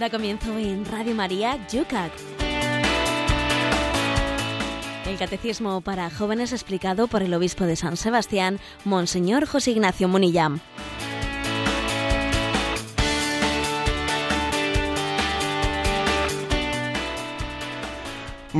[0.00, 2.10] Da comienzo en Radio María Yucat.
[5.06, 10.52] El Catecismo para Jóvenes explicado por el Obispo de San Sebastián, Monseñor José Ignacio Munilla.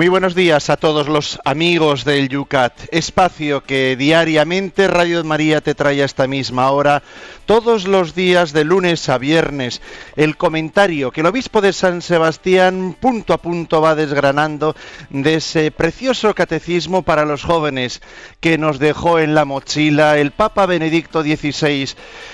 [0.00, 5.74] Muy buenos días a todos los amigos del Yucat, espacio que diariamente Radio María te
[5.74, 7.02] trae a esta misma hora,
[7.45, 9.82] todos los días de lunes a viernes,
[10.16, 14.74] el comentario que el obispo de San Sebastián punto a punto va desgranando
[15.10, 18.01] de ese precioso catecismo para los jóvenes
[18.40, 21.90] que nos dejó en la mochila el Papa Benedicto XVI.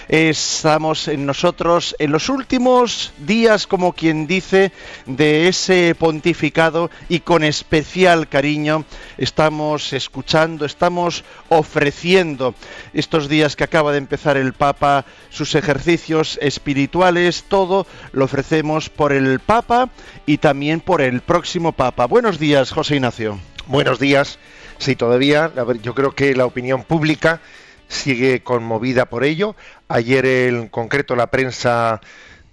[0.06, 4.70] Estamos en nosotros en los últimos días, como quien dice,
[5.06, 8.84] de ese pontificado y con especial cariño
[9.16, 12.54] estamos escuchando, estamos ofreciendo
[12.92, 19.12] estos días que acaba de empezar el Papa, sus ejercicios espirituales, todo lo ofrecemos por
[19.12, 19.88] el Papa
[20.26, 22.06] y también por el próximo Papa.
[22.06, 23.38] Buenos días, José Ignacio.
[23.66, 24.38] Buenos días.
[24.78, 25.50] Sí, todavía,
[25.82, 27.40] yo creo que la opinión pública
[27.88, 29.56] sigue conmovida por ello.
[29.88, 32.00] Ayer en concreto la prensa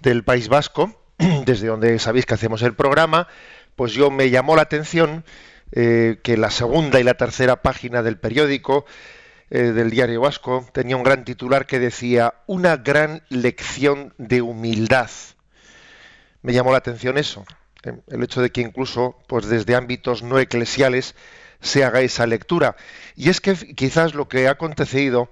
[0.00, 0.94] del País Vasco,
[1.44, 3.28] desde donde sabéis que hacemos el programa,
[3.76, 5.24] pues yo me llamó la atención
[5.72, 8.84] eh, que la segunda y la tercera página del periódico
[9.50, 15.10] eh, del diario vasco tenía un gran titular que decía una gran lección de humildad.
[16.42, 17.44] Me llamó la atención eso,
[17.82, 21.14] eh, el hecho de que incluso pues desde ámbitos no eclesiales
[21.60, 22.76] se haga esa lectura.
[23.16, 25.30] Y es que quizás lo que ha acontecido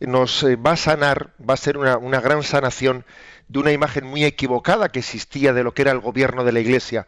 [0.00, 3.04] nos va a sanar, va a ser una gran sanación
[3.48, 6.60] de una imagen muy equivocada que existía de lo que era el gobierno de la
[6.60, 7.06] Iglesia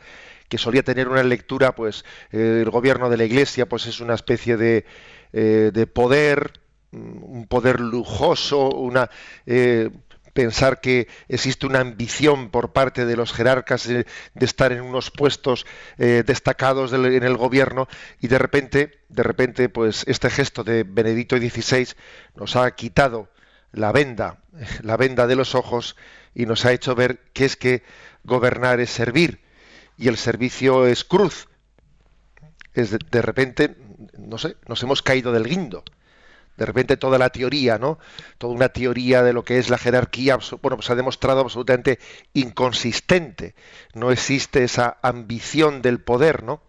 [0.49, 4.15] que solía tener una lectura, pues eh, el gobierno de la Iglesia pues es una
[4.15, 4.85] especie de,
[5.33, 6.53] eh, de poder,
[6.93, 9.11] mm, un poder lujoso, una
[9.47, 9.91] eh,
[10.33, 14.07] pensar que existe una ambición por parte de los jerarcas de,
[14.39, 15.65] estar en unos puestos
[15.97, 17.89] destacados en el gobierno
[18.21, 21.89] y de repente, de repente, pues este gesto de Benedicto XVI
[22.35, 23.31] nos ha quitado
[23.73, 24.43] la venda,
[24.83, 25.97] la venda de los ojos
[26.35, 27.83] y nos ha hecho ver que es que
[28.23, 29.46] gobernar es servir
[29.97, 31.49] y el servicio es cruz.
[32.75, 33.77] Es de, repente,
[34.19, 35.83] no sé, nos hemos caído del guindo.
[36.57, 37.99] De repente toda la teoría, ¿no?
[38.39, 41.99] Toda una teoría de lo que es la jerarquía, bueno, pues ha demostrado absolutamente
[42.33, 43.55] inconsistente.
[43.95, 46.63] No existe esa ambición del poder, ¿no?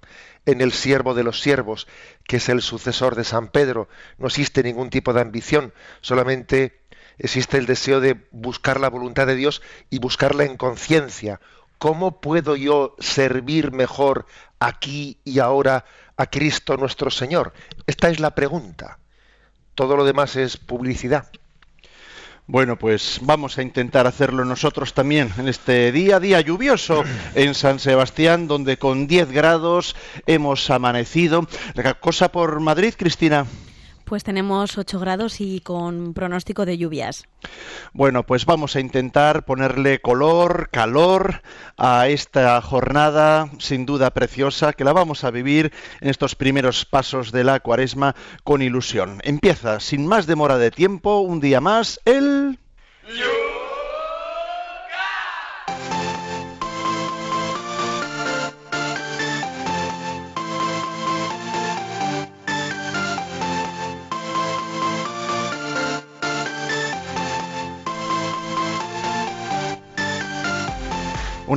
[0.46, 1.88] En el siervo de los siervos,
[2.26, 6.80] que es el sucesor de San Pedro, no existe ningún tipo de ambición, solamente
[7.18, 11.42] existe el deseo de buscar la voluntad de Dios y buscarla en conciencia,
[11.78, 14.26] ¿Cómo puedo yo servir mejor
[14.60, 17.54] aquí y ahora a Cristo nuestro Señor?
[17.86, 19.00] Esta es la pregunta.
[19.76, 21.30] Todo lo demás es publicidad.
[22.50, 27.04] Bueno, pues vamos a intentar hacerlo nosotros también en este día, día lluvioso
[27.36, 31.46] en San Sebastián, donde con 10 grados hemos amanecido.
[32.00, 33.46] Cosa por Madrid, Cristina.
[34.08, 37.26] Pues tenemos 8 grados y con pronóstico de lluvias.
[37.92, 41.42] Bueno, pues vamos a intentar ponerle color, calor
[41.76, 47.34] a esta jornada sin duda preciosa que la vamos a vivir en estos primeros pasos
[47.34, 49.20] de la cuaresma con ilusión.
[49.26, 52.60] Empieza sin más demora de tiempo, un día más, el...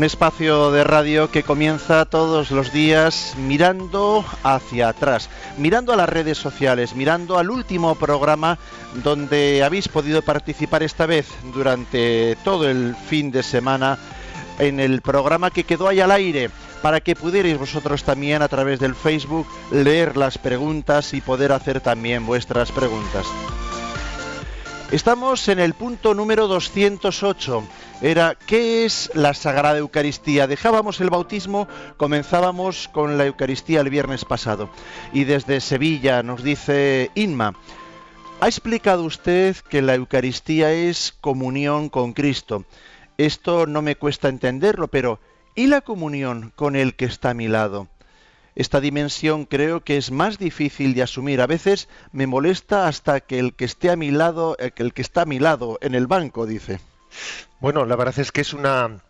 [0.00, 5.28] Un espacio de radio que comienza todos los días mirando hacia atrás,
[5.58, 8.56] mirando a las redes sociales, mirando al último programa
[9.04, 13.98] donde habéis podido participar esta vez durante todo el fin de semana
[14.58, 16.48] en el programa que quedó ahí al aire
[16.80, 21.82] para que pudierais vosotros también a través del Facebook leer las preguntas y poder hacer
[21.82, 23.26] también vuestras preguntas.
[24.92, 27.64] Estamos en el punto número 208
[28.02, 30.46] era ¿qué es la Sagrada Eucaristía?
[30.46, 34.70] Dejábamos el bautismo, comenzábamos con la Eucaristía el viernes pasado.
[35.12, 37.54] Y desde Sevilla nos dice Inma,
[38.40, 42.64] ha explicado usted que la Eucaristía es comunión con Cristo.
[43.18, 45.20] Esto no me cuesta entenderlo, pero
[45.54, 47.88] ¿y la comunión con el que está a mi lado?
[48.54, 51.42] Esta dimensión creo que es más difícil de asumir.
[51.42, 55.02] A veces me molesta hasta que el que esté a mi lado, eh, el que
[55.02, 56.80] está a mi lado en el banco, dice.
[57.60, 59.02] Bueno, la verdad es que es una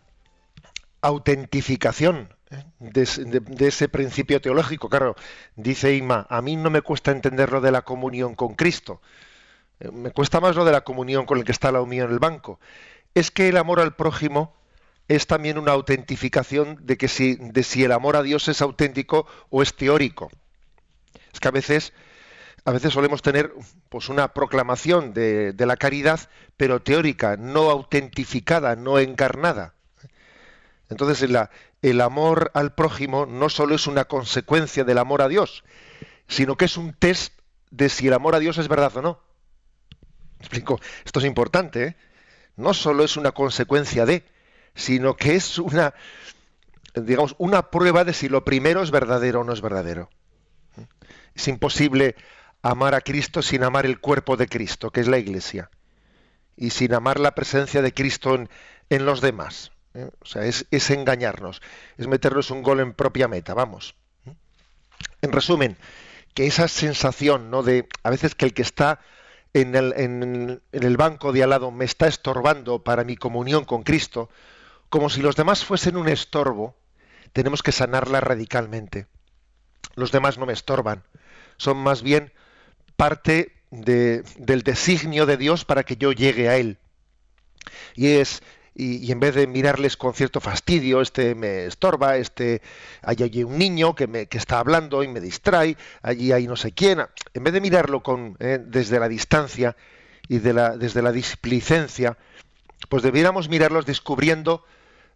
[1.01, 2.63] autentificación ¿eh?
[2.79, 4.89] de, ese principio teológico.
[4.89, 5.15] Claro,
[5.55, 9.01] dice Ima, a mí no me cuesta entender lo de la comunión con Cristo.
[9.79, 12.11] Eh, me cuesta más lo de la comunión con el que está lado mío en
[12.11, 12.59] el banco.
[13.15, 14.53] Es que el amor al prójimo
[15.07, 19.27] es también una autentificación de que si, de si el amor a Dios es auténtico
[19.49, 20.29] o es teórico.
[21.33, 21.93] Es que a veces,
[22.63, 23.53] a veces solemos tener
[23.89, 26.19] pues, una proclamación de, la caridad,
[26.57, 29.73] pero teórica, no autentificada, no encarnada.
[30.89, 31.27] Entonces,
[31.81, 35.63] el amor al prójimo no solo es una consecuencia del amor a Dios,
[36.27, 37.33] sino que es un test
[37.71, 39.19] de si el amor a Dios es verdad o no.
[40.39, 40.79] explico?
[41.05, 41.83] Esto es importante.
[41.83, 41.95] ¿eh?
[42.57, 44.25] No solo es una consecuencia de,
[44.75, 45.93] sino que es una,
[46.93, 50.09] digamos, una prueba de si lo primero es verdadero o no es verdadero.
[51.33, 52.15] Es imposible
[52.61, 55.69] amar a Cristo sin amar el cuerpo de Cristo, que es la Iglesia,
[56.55, 58.35] y sin amar la presencia de Cristo
[58.89, 59.71] en, los demás.
[59.93, 60.09] ¿eh?
[60.19, 61.61] O sea, es, es, engañarnos,
[61.97, 63.95] es meternos un gol en propia meta, vamos.
[65.21, 65.77] En resumen,
[66.33, 67.63] que esa sensación, ¿no?
[67.63, 68.99] De a veces que el que está
[69.53, 73.83] en el, en, el banco de al lado me está estorbando para mi comunión con
[73.83, 74.29] Cristo,
[74.89, 76.75] como si los demás fuesen un estorbo,
[77.33, 79.07] tenemos que sanarla radicalmente.
[79.95, 81.03] Los demás no me estorban,
[81.57, 82.31] son más bien
[82.95, 86.77] parte de, del designio de Dios para que yo llegue a Él.
[87.95, 88.41] Y es
[88.73, 92.61] y, en vez de mirarles con cierto fastidio, este me estorba, este
[93.01, 96.55] hay allí un niño que, me, que está hablando y me distrae, allí hay no
[96.55, 97.01] sé quién,
[97.33, 99.75] en vez de mirarlo con, eh, desde la distancia
[100.27, 102.17] y de la, desde la displicencia,
[102.87, 104.63] pues debiéramos mirarlos descubriendo,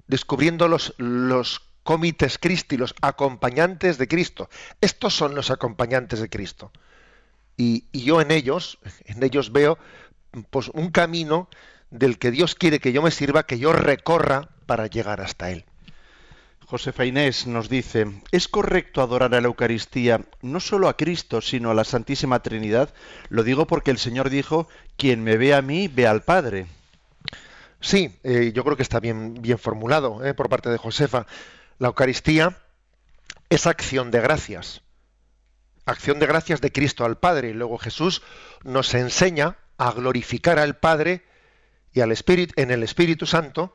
[0.08, 4.50] descubriendo los, los comites Cristi, los acompañantes de Cristo.
[4.82, 6.72] Estos son los acompañantes de Cristo.
[7.58, 9.78] Y, y yo en ellos, en ellos veo
[10.50, 11.50] pues un camino
[11.90, 15.66] del que Dios quiere que yo me sirva, que yo recorra para llegar hasta Él.
[16.66, 21.70] Josefa Inés nos dice, ¿es correcto adorar a la Eucaristía no solo a Cristo, sino
[21.70, 22.92] a la Santísima Trinidad?
[23.30, 24.68] Lo digo porque el Señor dijo,
[24.98, 26.66] quien me ve a mí, ve al Padre.
[27.82, 31.28] Sí, eh, yo creo que está bien, bien formulado eh, por parte de Josefa.
[31.78, 32.58] La Eucaristía
[33.50, 34.82] es acción de gracias.
[35.86, 37.54] Acción de gracias de Cristo al Padre.
[37.54, 38.24] Luego Jesús
[38.64, 41.24] nos enseña a glorificar al Padre
[41.94, 43.74] y al Espíritu, en el Espíritu Santo,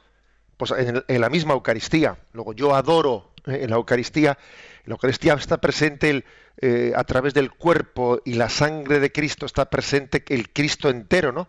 [0.56, 2.18] pues en, la misma Eucaristía.
[2.32, 4.38] Luego yo adoro eh, en la Eucaristía.
[4.84, 6.24] En la Eucaristía está presente el,
[6.60, 11.30] eh, a través del cuerpo y la sangre de Cristo está presente el Cristo entero,
[11.30, 11.48] ¿no?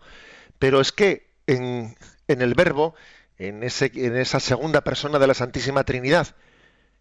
[0.60, 1.96] Pero es que en,
[2.28, 2.94] en el Verbo,
[3.36, 6.36] en, ese, en esa segunda persona de la Santísima Trinidad,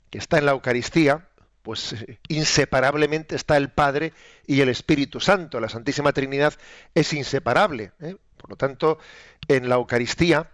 [0.09, 1.27] que está en la Eucaristía,
[1.61, 4.13] pues eh, inseparablemente está el Padre
[4.47, 5.59] y el Espíritu Santo.
[5.59, 6.53] La Santísima Trinidad
[6.95, 7.91] es inseparable.
[8.37, 8.99] Por lo tanto,
[9.47, 10.49] en la Eucaristía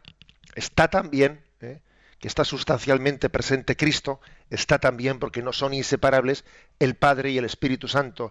[0.56, 1.80] está también, ¿eh?
[2.20, 4.20] que está sustancialmente presente Cristo,
[4.50, 6.44] está también, porque no son inseparables,
[6.80, 8.30] el Padre y el Espíritu Santo.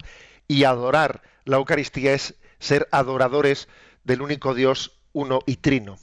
[0.49, 3.69] Y adorar la Eucaristía es ser adoradores
[4.05, 5.99] del único Dios uno y trino.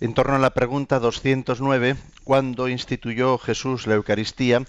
[0.00, 4.64] En torno a la pregunta 209, ¿cuándo instituyó Jesús la Eucaristía?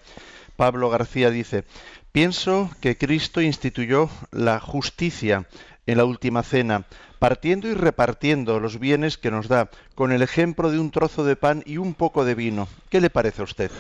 [0.61, 1.63] Pablo García dice,
[2.11, 5.47] pienso que Cristo instituyó la justicia
[5.87, 6.85] en la última cena,
[7.17, 11.35] partiendo y repartiendo los bienes que nos da, con el ejemplo de un trozo de
[11.35, 12.67] pan y un poco de vino.
[12.91, 13.71] ¿Qué le parece a usted?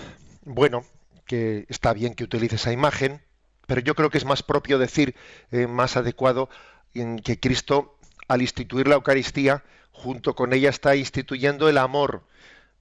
[0.43, 0.83] Bueno,
[1.27, 3.21] que está bien que utilice esa imagen,
[3.67, 5.13] pero yo creo que es más propio decir,
[5.51, 6.49] eh, más adecuado,
[6.95, 7.95] en que Cristo,
[8.27, 12.23] al instituir la Eucaristía, junto con ella está instituyendo el amor,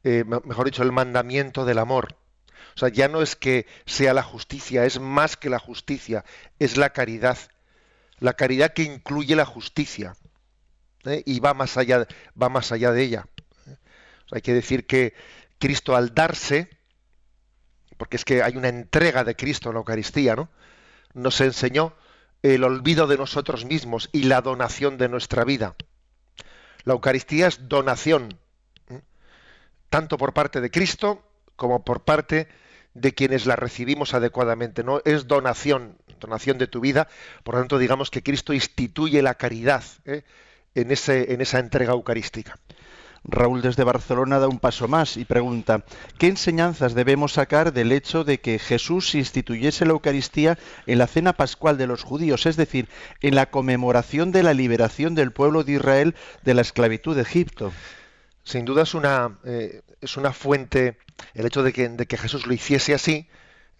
[0.04, 2.16] eh, mejor dicho, el mandamiento del amor.
[2.76, 6.24] O sea, ya no es que sea la justicia, es más que la justicia,
[6.58, 7.38] es la caridad.
[8.18, 10.14] La caridad que incluye la justicia.
[11.04, 11.22] ¿eh?
[11.24, 12.06] y va más allá,
[12.40, 13.26] va más allá de ella.
[14.32, 15.14] hay que decir que
[15.58, 16.68] Cristo al darse,
[17.96, 20.48] porque es que hay una entrega de Cristo en la Eucaristía, ¿no?
[21.12, 21.94] Nos enseñó
[22.42, 25.74] el olvido de nosotros mismos y la donación de nuestra vida.
[26.84, 28.38] La Eucaristía es donación,
[28.88, 29.02] ¿eh?
[29.90, 31.29] tanto por parte de Cristo
[31.60, 32.48] como por parte
[32.94, 34.82] de quienes la recibimos adecuadamente.
[34.82, 37.06] No es donación, donación de tu vida.
[37.44, 39.84] Por lo tanto, digamos que Cristo instituye la caridad.
[40.06, 40.22] ¿eh?
[40.74, 42.58] en, ese, en esa entrega eucarística.
[43.22, 45.84] Raúl desde Barcelona da un paso más y pregunta,
[46.16, 51.34] ¿qué enseñanzas debemos sacar del hecho de que Jesús instituyese la Eucaristía en la cena
[51.34, 52.88] pascual de los judíos, es decir,
[53.20, 57.72] en la conmemoración de la liberación del pueblo de Israel de la esclavitud de Egipto?
[58.44, 60.98] Sin duda es una, eh, es una fuente,
[61.34, 63.28] el hecho de que, de que Jesús lo hiciese así,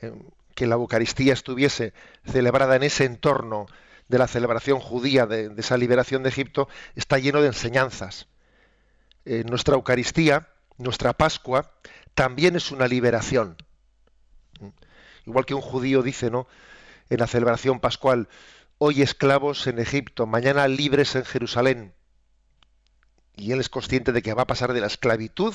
[0.01, 0.13] eh,
[0.55, 3.67] que la Eucaristía estuviese celebrada en ese entorno
[4.09, 8.27] de la celebración judía de, esa liberación de Egipto está lleno de enseñanzas.
[9.25, 10.49] Eh, nuestra Eucaristía,
[10.79, 11.73] nuestra Pascua,
[12.15, 13.57] también es una liberación.
[15.27, 16.49] Igual que un judío dice, ¿no?
[17.09, 18.29] En la celebración pascual,
[18.79, 21.95] hoy esclavos en Egipto, mañana libres en Jerusalén.
[23.41, 25.55] Y él es consciente de que va a pasar de la esclavitud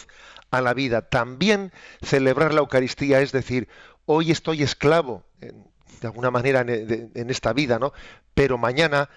[0.52, 1.04] a la vida.
[1.04, 3.68] También celebrar la Eucaristía es decir,
[4.06, 7.94] hoy estoy esclavo, de alguna manera, en, esta vida, ¿no?
[8.34, 9.10] Pero mañana,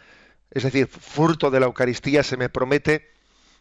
[0.51, 3.11] es decir, fruto de la Eucaristía se me promete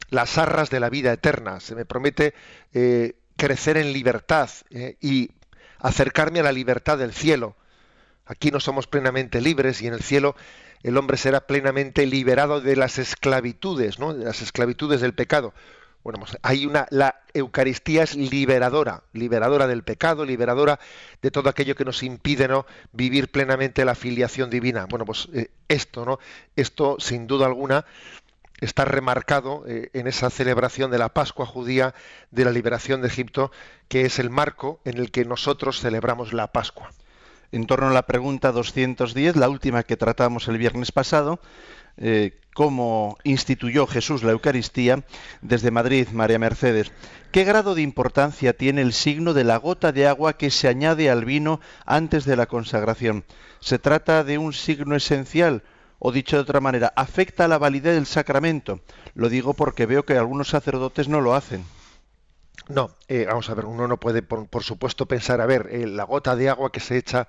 [0.10, 2.34] las arras de la vida eterna, se me promete
[2.74, 5.32] eh, crecer en libertad eh, y
[5.80, 7.56] acercarme a la libertad del cielo.
[8.26, 10.36] Aquí no somos plenamente libres y en el cielo
[10.84, 14.14] el hombre será plenamente liberado de las esclavitudes, ¿no?
[14.14, 15.54] de las esclavitudes del pecado.
[16.04, 20.80] Bueno, pues hay una, la Eucaristía es liberadora, liberadora del pecado, liberadora
[21.22, 22.66] de todo aquello que nos impide ¿no?
[22.94, 24.86] vivir plenamente la filiación divina.
[24.86, 26.20] Bueno, pues eh, esto, ¿no?
[26.56, 27.86] Esto, sin duda alguna,
[28.62, 31.94] está remarcado eh, en esa celebración de la Pascua judía
[32.32, 33.52] de la liberación de Egipto,
[33.90, 36.90] que es el marco en el que nosotros celebramos la Pascua
[37.52, 41.40] en torno a la pregunta 210, la última que tratamos el viernes pasado,
[41.98, 45.04] eh, cómo instituyó Jesús la Eucaristía
[45.42, 46.92] desde Madrid, María Mercedes.
[47.32, 51.10] ¿Qué grado de importancia tiene el signo de la gota de agua que se añade
[51.10, 53.26] al vino antes de la consagración?
[53.60, 55.64] ¿Se trata de un signo esencial?
[56.00, 58.80] O dicho de otra manera, ¿afecta la validez del sacramento?
[59.16, 61.64] Lo digo porque veo que algunos sacerdotes no lo hacen.
[62.70, 66.04] No, eh, vamos a ver, uno no puede, por, supuesto, pensar, a ver, eh, la
[66.04, 67.28] gota de agua que se echa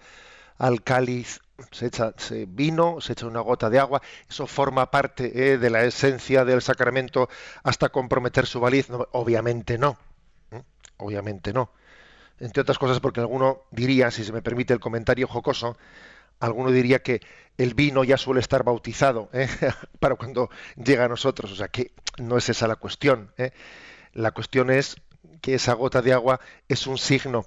[0.58, 2.12] al cáliz, se echa
[2.48, 6.60] vino, se echa una gota de agua, eso forma parte eh, de la esencia del
[6.60, 7.28] sacramento
[7.62, 8.88] hasta comprometer su validez.
[9.12, 9.96] obviamente no,
[10.96, 11.70] obviamente no.
[12.40, 15.76] Entre otras cosas porque alguno diría, si se me permite el comentario jocoso,
[16.40, 17.20] alguno diría que
[17.58, 19.30] el vino ya suele estar bautizado
[20.00, 23.32] para cuando llega a nosotros, o sea que no es esa la cuestión.
[24.12, 24.96] La cuestión es
[25.40, 27.46] que esa gota de agua es un signo,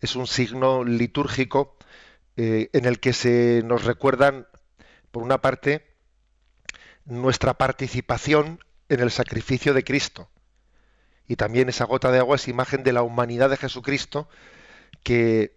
[0.00, 1.76] es un signo litúrgico
[2.36, 4.46] eh, en el que se nos recuerdan,
[5.10, 5.84] por una parte,
[7.04, 10.28] nuestra participación en el sacrificio de Cristo.
[11.26, 14.28] Y también esa gota de agua es imagen de la humanidad de Jesucristo
[15.02, 15.56] que,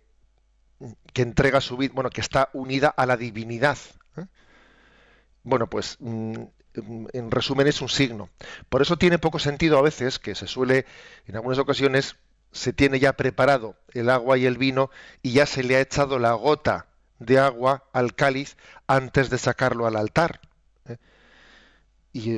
[1.13, 3.77] que entrega su vida, bueno, que está unida a la divinidad.
[4.17, 4.25] ¿eh?
[5.43, 6.43] Bueno, pues mm,
[6.75, 8.29] en resumen es un signo.
[8.69, 10.85] Por eso tiene poco sentido a veces que se suele,
[11.27, 12.15] en algunas ocasiones,
[12.51, 14.89] se tiene ya preparado el agua y el vino
[15.21, 16.87] y ya se le ha echado la gota
[17.19, 20.41] de agua al cáliz antes de sacarlo al altar.
[20.87, 20.97] ¿eh?
[22.13, 22.37] Y,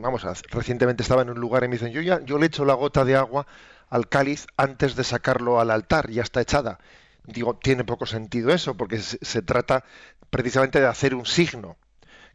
[0.00, 2.74] vamos, recientemente estaba en un lugar y me dicen, yo ya, yo le echo la
[2.74, 3.46] gota de agua
[3.88, 6.78] al cáliz antes de sacarlo al altar, ya está echada.
[7.24, 9.84] Digo, tiene poco sentido eso, porque se trata
[10.30, 11.76] precisamente de hacer un signo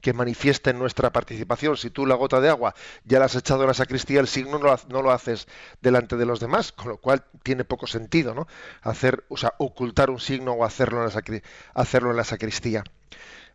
[0.01, 1.77] que manifiesten nuestra participación.
[1.77, 2.73] Si tú la gota de agua
[3.03, 5.47] ya la has echado en la sacristía, el signo no lo, haces
[5.81, 8.47] delante de los demás, con lo cual tiene poco sentido, ¿no?
[8.81, 11.41] Hacer, o sea, ocultar un signo o hacerlo en la,
[11.73, 12.83] hacerlo en la sacristía.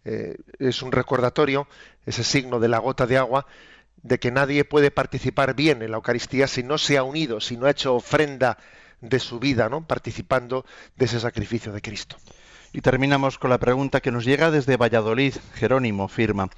[0.05, 1.69] Eh, es un recordatorio,
[2.07, 3.47] ese signo de la gota de agua,
[4.03, 7.57] de que nadie puede participar bien en la Eucaristía si no se ha unido, si
[7.57, 8.59] no ha hecho ofrenda
[9.01, 9.87] de su vida, ¿no?
[9.87, 10.65] participando
[10.97, 12.17] de ese sacrificio de Cristo.
[12.73, 15.35] Y terminamos con la pregunta que nos llega desde Valladolid.
[15.55, 16.49] Jerónimo firma.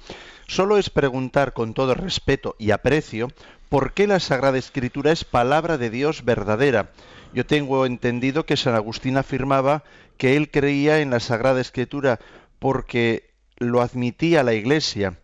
[0.47, 3.29] Solo es preguntar con todo respeto y aprecio
[3.67, 6.91] por qué la Sagrada Escritura es palabra de Dios verdadera.
[7.33, 9.83] Yo tengo entendido que San Agustín afirmaba
[10.17, 12.19] que él creía en la Sagrada Escritura
[12.59, 15.17] porque lo admitía la Iglesia.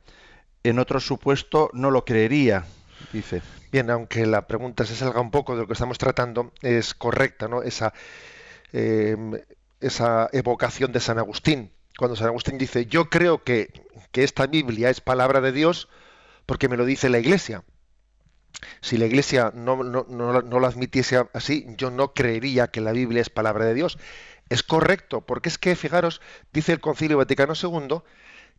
[0.63, 2.65] En otro supuesto no lo creería,
[3.13, 3.41] dice.
[3.71, 7.47] Bien, aunque la pregunta se salga un poco de lo que estamos tratando, es correcta,
[7.47, 7.63] ¿no?
[7.63, 7.93] Esa
[8.73, 9.15] eh,
[9.81, 13.71] esa evocación de San Agustín, cuando San Agustín dice, yo creo que,
[14.13, 15.87] esta Biblia es palabra de Dios
[16.45, 17.63] porque me lo dice la Iglesia.
[18.81, 23.21] Si la Iglesia no, no, no, lo admitiese así, yo no creería que la Biblia
[23.21, 23.97] es palabra de Dios.
[24.49, 26.21] Es correcto, porque es que, fijaros,
[26.51, 28.01] dice el Concilio Vaticano II,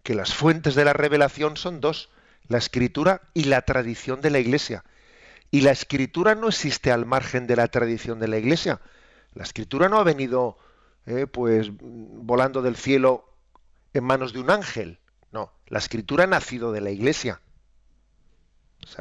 [0.02, 2.08] que las fuentes de la revelación son dos,
[2.48, 4.84] la escritura y la tradición de la Iglesia.
[5.50, 8.80] Y la escritura no existe al margen de la tradición de la Iglesia.
[9.34, 10.56] La escritura no ha venido
[11.06, 13.24] eh, pues volando del cielo
[13.92, 14.98] en manos de un ángel.
[15.30, 17.40] No, la escritura ha nacido de la iglesia.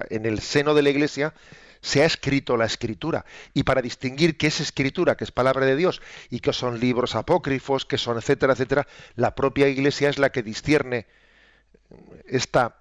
[0.09, 1.33] en el seno de la iglesia
[1.81, 3.25] se ha escrito la escritura.
[3.53, 7.15] Y para distinguir qué es escritura, que es palabra de Dios, y qué son libros
[7.15, 11.07] apócrifos, que son etcétera, etcétera, la propia iglesia es la que discierne
[12.25, 12.77] esta,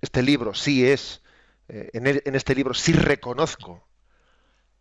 [0.00, 1.22] este libro, sí es,
[1.68, 3.86] eh, en, en este libro sí reconozco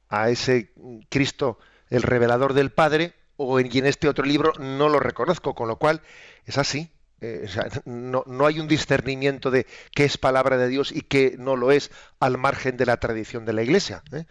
[0.09, 0.73] a ese
[1.09, 1.57] Cristo,
[1.89, 6.01] el revelador del Padre, o en, este otro libro no lo reconozco, con lo cual
[6.45, 6.89] es así.
[7.21, 7.47] Eh,
[7.85, 11.89] no, hay un discernimiento de qué es palabra de Dios y qué no lo es
[12.19, 14.03] al margen de la tradición de la Iglesia.
[14.11, 14.25] ¿eh?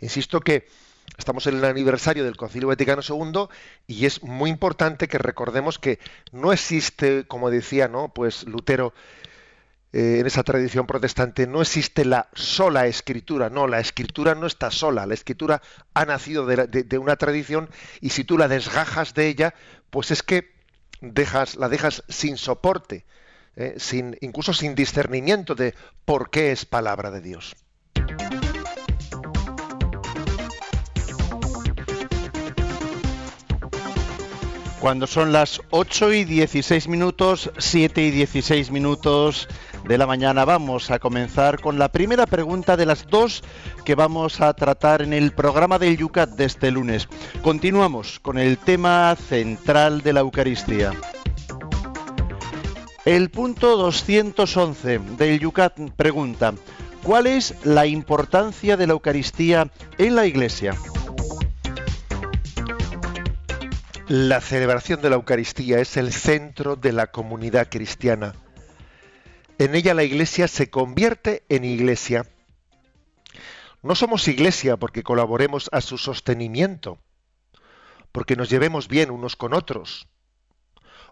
[0.00, 0.66] Insisto que
[1.16, 3.46] estamos en el aniversario del Concilio Vaticano II
[3.86, 6.00] y es muy importante que recordemos que
[6.32, 8.12] no existe, como decía, ¿no?
[8.12, 8.92] Pues Lutero,
[9.92, 14.70] eh, en esa tradición protestante no existe la sola escritura, no, la escritura no está
[14.70, 15.60] sola, la escritura
[15.92, 17.68] ha nacido de, una tradición
[18.00, 19.54] y si tú la desgajas de ella,
[19.90, 20.54] pues es que
[21.02, 23.04] dejas, la dejas sin soporte,
[23.56, 25.74] eh, sin, incluso sin discernimiento de
[26.06, 27.54] por qué es palabra de Dios.
[34.80, 39.48] Cuando son las 8 y 16 minutos, 7 y 16 minutos
[39.86, 43.42] de la mañana, vamos a comenzar con la primera pregunta de las dos
[43.84, 47.08] que vamos a tratar en el programa del Yucat de este lunes.
[47.42, 50.92] Continuamos con el tema central de la Eucaristía.
[53.04, 56.54] El punto 211 del Yucat pregunta,
[57.02, 60.76] ¿cuál es la importancia de la Eucaristía en la Iglesia?
[64.06, 68.34] La celebración de la Eucaristía es el centro de la comunidad cristiana.
[69.58, 72.26] En ella la Iglesia se convierte en Iglesia.
[73.82, 76.98] No somos Iglesia porque colaboremos a su sostenimiento,
[78.12, 80.08] porque nos llevemos bien unos con otros,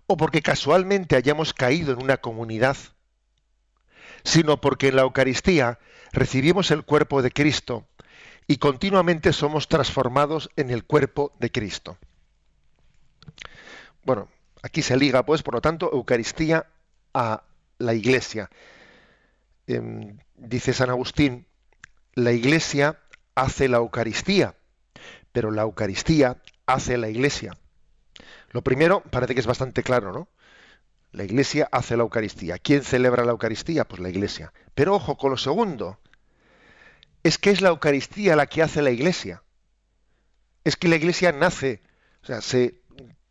[0.06, 2.76] o porque casualmente hayamos caído en una comunidad,
[4.24, 5.78] sino porque en la Eucaristía
[6.12, 7.86] recibimos el cuerpo de Cristo
[8.46, 11.98] y continuamente somos transformados en el cuerpo de Cristo.
[14.04, 14.28] Bueno,
[14.62, 16.66] aquí se liga, pues, por lo tanto, Eucaristía
[17.14, 17.44] a
[17.80, 18.50] la Iglesia.
[19.66, 21.46] Em, dice San Agustín,
[22.14, 23.00] la Iglesia
[23.34, 24.54] hace la Eucaristía,
[25.32, 27.56] pero la Eucaristía hace la Iglesia.
[28.50, 30.28] Lo primero parece que es bastante claro, ¿no?
[31.12, 32.58] La Iglesia hace la Eucaristía.
[32.58, 33.84] ¿Quién celebra la Eucaristía?
[33.84, 34.52] Pues la Iglesia.
[34.74, 35.98] Pero ojo con lo segundo.
[37.22, 39.42] Es que es la Eucaristía la que hace la Iglesia.
[40.64, 41.82] Es que la Iglesia nace,
[42.22, 42.80] o sea, se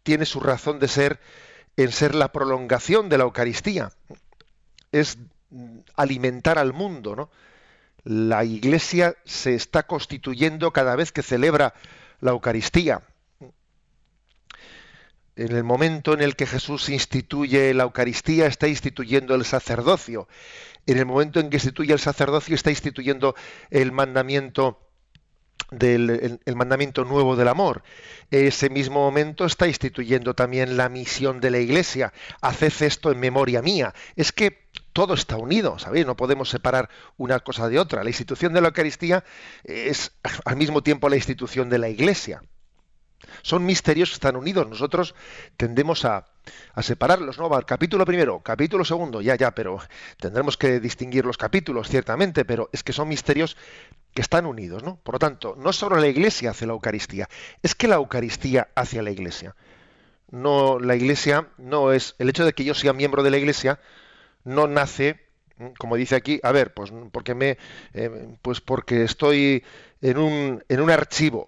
[0.04, 1.20] tiene su razón de ser
[1.78, 3.92] en ser la prolongación de la Eucaristía.
[4.92, 5.18] Es
[5.96, 7.30] alimentar al mundo, ¿no?
[8.04, 11.74] La Iglesia se está constituyendo cada vez que celebra
[12.22, 13.02] la Eucaristía.
[15.36, 20.28] En el momento en el que Jesús instituye la Eucaristía, está instituyendo el sacerdocio.
[20.86, 23.36] En el momento en que instituye el sacerdocio, está instituyendo
[23.70, 24.80] el mandamiento
[25.72, 27.84] del el, mandamiento nuevo del amor.
[28.32, 32.12] Ese mismo momento está instituyendo también la misión de la Iglesia.
[32.42, 33.94] Haced esto en memoria mía.
[34.16, 36.06] Es que todo está unido, ¿sabéis?
[36.06, 38.04] No podemos separar una cosa de otra.
[38.04, 39.24] La institución de la Eucaristía
[39.64, 40.12] es
[40.46, 42.42] al mismo tiempo la institución de la Iglesia.
[43.42, 44.68] Son misterios que están unidos.
[44.68, 45.14] Nosotros
[45.58, 46.26] tendemos a,
[46.74, 47.50] a separarlos, ¿no?
[47.50, 49.80] Va, capítulo primero, capítulo segundo, ya, ya, pero
[50.20, 53.58] tendremos que distinguir los capítulos, ciertamente, pero es que son misterios
[54.14, 54.98] que están unidos, ¿no?
[54.98, 57.30] Por lo tanto, no solo la Iglesia hace la Eucaristía,
[57.62, 59.56] es que la Eucaristía hace la Iglesia.
[60.32, 63.80] No, la Iglesia no es el hecho de que yo sea miembro de la Iglesia
[64.44, 65.20] no nace,
[65.78, 67.58] como dice aquí, a ver, pues porque me,
[67.94, 69.64] eh, pues porque estoy
[70.02, 71.48] en un en un archivo,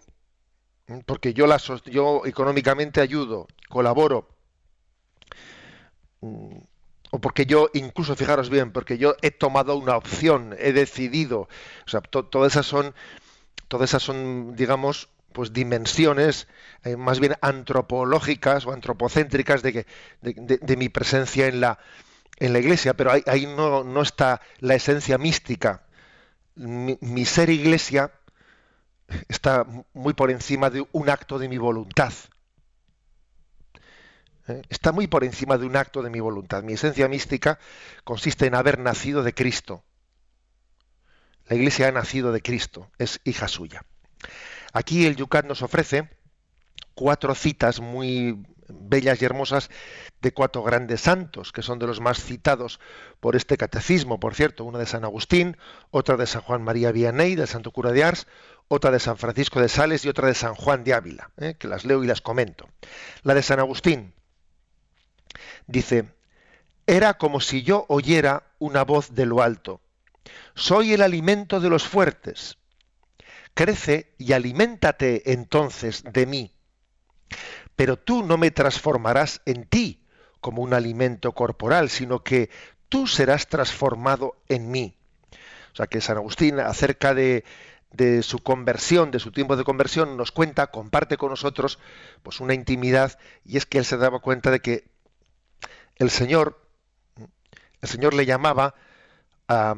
[1.06, 4.28] porque yo la yo económicamente ayudo, colaboro
[7.12, 11.42] o porque yo, incluso fijaros bien, porque yo he tomado una opción, he decidido,
[11.86, 12.96] o sea, todas esas son,
[13.68, 16.48] todas esas son, digamos, pues dimensiones
[16.84, 19.86] eh, más bien antropológicas o antropocéntricas de, que,
[20.22, 21.80] de, mi presencia en la,
[22.42, 25.84] en la iglesia, pero ahí, no, está la esencia mística.
[26.56, 28.12] mi ser iglesia
[29.30, 32.14] está muy por encima de un acto de mi voluntad.
[34.48, 34.62] ¿eh?
[34.70, 36.64] está muy por encima de un acto de mi voluntad.
[36.64, 37.60] Mi esencia mística
[38.04, 39.84] consiste en haber nacido de Cristo.
[41.48, 43.84] La Iglesia ha nacido de Cristo, es hija suya.
[44.74, 46.10] Aquí el Yucat nos ofrece
[46.94, 49.70] cuatro citas muy bellas y hermosas
[50.22, 52.80] de cuatro grandes santos, que son de los más citados
[53.20, 55.58] por este catecismo, por cierto, una de San Agustín,
[55.90, 58.28] otra de San Juan María Vianney, del Santo Cura de Ars,
[58.68, 61.56] otra de San Francisco de Sales y otra de San Juan de Ávila, ¿eh?
[61.60, 62.70] que las leo y las comento.
[63.24, 64.14] La de San Agustín,
[65.68, 66.06] Dice,
[66.88, 69.82] era como si yo oyera una voz de lo alto.
[70.56, 72.58] Soy el alimento de los fuertes.
[73.54, 76.54] Crece y aliméntate entonces de mí.
[77.76, 80.04] Pero tú no me transformarás en ti
[80.40, 82.50] como un alimento corporal, sino que
[82.90, 84.96] tú serás transformado en mí.
[85.74, 87.46] O sea que San Agustín acerca de,
[87.92, 91.80] de su conversión, de su tiempo de conversión, nos cuenta, comparte con nosotros
[92.24, 94.92] pues una intimidad y es que él se daba cuenta de que
[95.96, 96.60] el Señor,
[97.82, 98.76] el Señor le llamaba
[99.48, 99.76] a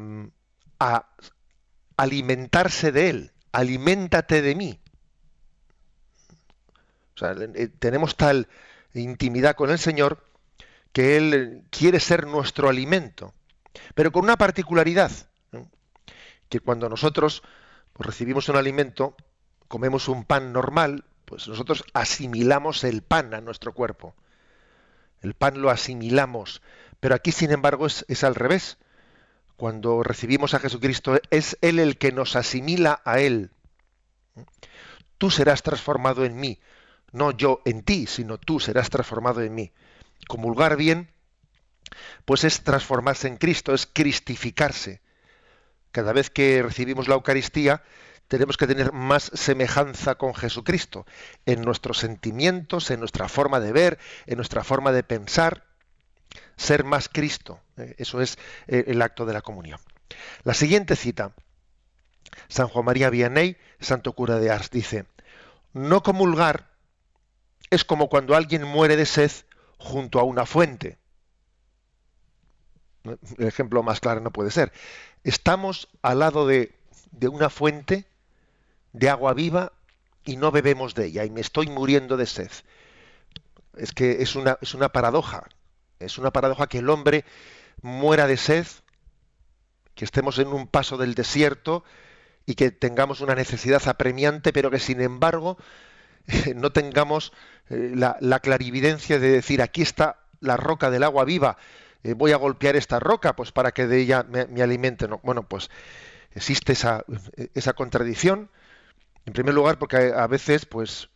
[1.96, 4.80] alimentarse de Él, aliméntate de mí.
[7.14, 8.48] O sea, eh, tenemos tal
[8.94, 10.24] intimidad con el Señor
[10.92, 13.34] que Él quiere ser nuestro alimento.
[13.94, 15.10] pero con una particularidad,
[16.48, 17.42] que cuando nosotros
[17.92, 19.16] pues, recibimos un alimento,
[19.66, 24.14] comemos un pan normal, pues nosotros asimilamos el pan a nuestro cuerpo.
[25.20, 26.62] El pan lo asimilamos,
[27.00, 28.78] pero aquí sin embargo es, es al revés.
[29.56, 33.50] Cuando recibimos a Jesucristo es Él el que nos asimila a Él.
[35.18, 36.60] Tú serás transformado en mí,
[37.14, 39.72] no yo en ti, sino tú serás transformado en mí.
[40.28, 41.10] Comulgar bien,
[42.24, 45.00] pues es transformarse en Cristo, es cristificarse.
[45.92, 47.84] Cada vez que recibimos la Eucaristía,
[48.26, 51.06] tenemos que tener más semejanza con Jesucristo
[51.46, 55.64] en nuestros sentimientos, en nuestra forma de ver, en nuestra forma de pensar,
[56.56, 57.60] ser más Cristo.
[57.76, 59.78] Eh, eso es eh, el acto de la comunión.
[60.42, 61.32] La siguiente cita,
[62.48, 65.06] San Juan María Vianney, santo cura de Ars, dice,
[65.72, 66.73] no comulgar
[67.70, 69.30] es como cuando alguien muere de sed
[69.78, 70.98] junto a una fuente.
[73.38, 74.72] El ejemplo más claro no puede ser.
[75.24, 76.74] Estamos al lado de,
[77.10, 78.06] de una fuente
[78.92, 79.72] de agua viva
[80.24, 82.50] y no bebemos de ella y me estoy muriendo de sed.
[83.76, 85.44] Es que es una, es una paradoja.
[86.00, 87.24] Es una paradoja que el hombre
[87.82, 88.66] muera de sed,
[89.94, 91.84] que estemos en un paso del desierto
[92.46, 95.56] y que tengamos una necesidad apremiante, pero que sin embargo
[96.54, 97.32] no tengamos
[97.70, 101.56] eh, la, clarividencia de decir aquí está la roca del agua viva,
[102.02, 105.08] eh, voy a golpear esta roca pues para que de ella me, alimente.
[105.08, 105.70] No, bueno, pues
[106.34, 107.04] existe esa,
[107.54, 108.50] esa contradicción
[109.26, 111.08] en primer lugar, porque a veces, pues,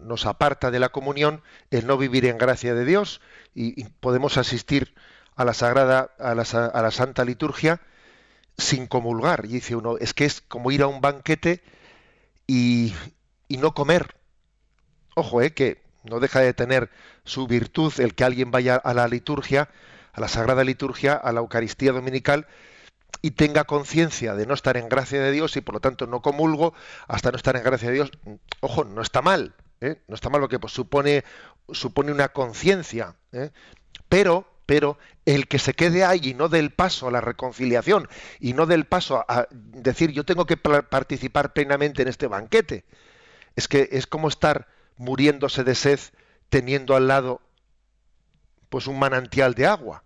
[0.00, 3.20] nos aparta de la comunión el no vivir en gracia de Dios
[3.54, 4.94] y, podemos asistir
[5.36, 7.80] a la sagrada, a la, santa liturgia
[8.56, 9.44] sin comulgar.
[9.44, 11.62] Y dice uno, es que es como ir a un banquete
[12.46, 12.94] y,
[13.48, 14.16] y no comer.
[15.14, 16.90] Ojo, eh, que no deja de tener
[17.24, 19.70] su virtud el que alguien vaya a la liturgia,
[20.12, 22.46] a la sagrada liturgia, a la Eucaristía dominical,
[23.22, 26.20] y tenga conciencia de no estar en gracia de Dios y por lo tanto no
[26.20, 26.74] comulgo
[27.08, 28.10] hasta no estar en gracia de Dios,
[28.60, 30.02] ojo, no está mal, ¿eh?
[30.08, 31.24] no está mal lo que pues, supone,
[31.72, 33.50] supone una conciencia, ¿eh?
[34.08, 38.08] pero, pero el que se quede ahí y no del paso a la reconciliación
[38.40, 42.84] y no del paso a decir yo tengo que participar plenamente en este banquete,
[43.56, 46.00] es que es como estar muriéndose de sed
[46.48, 47.40] teniendo al lado
[48.68, 50.04] pues un manantial de agua.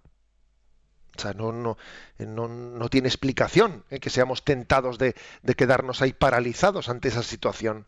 [1.16, 1.76] O sea, no, no,
[2.18, 3.98] no, tiene explicación ¿eh?
[3.98, 5.14] que seamos tentados de,
[5.56, 7.86] quedarnos ahí paralizados ante esa situación.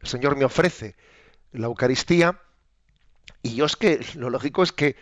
[0.00, 0.96] El Señor me ofrece
[1.52, 2.40] la Eucaristía
[3.42, 4.96] y yo es que lo lógico es que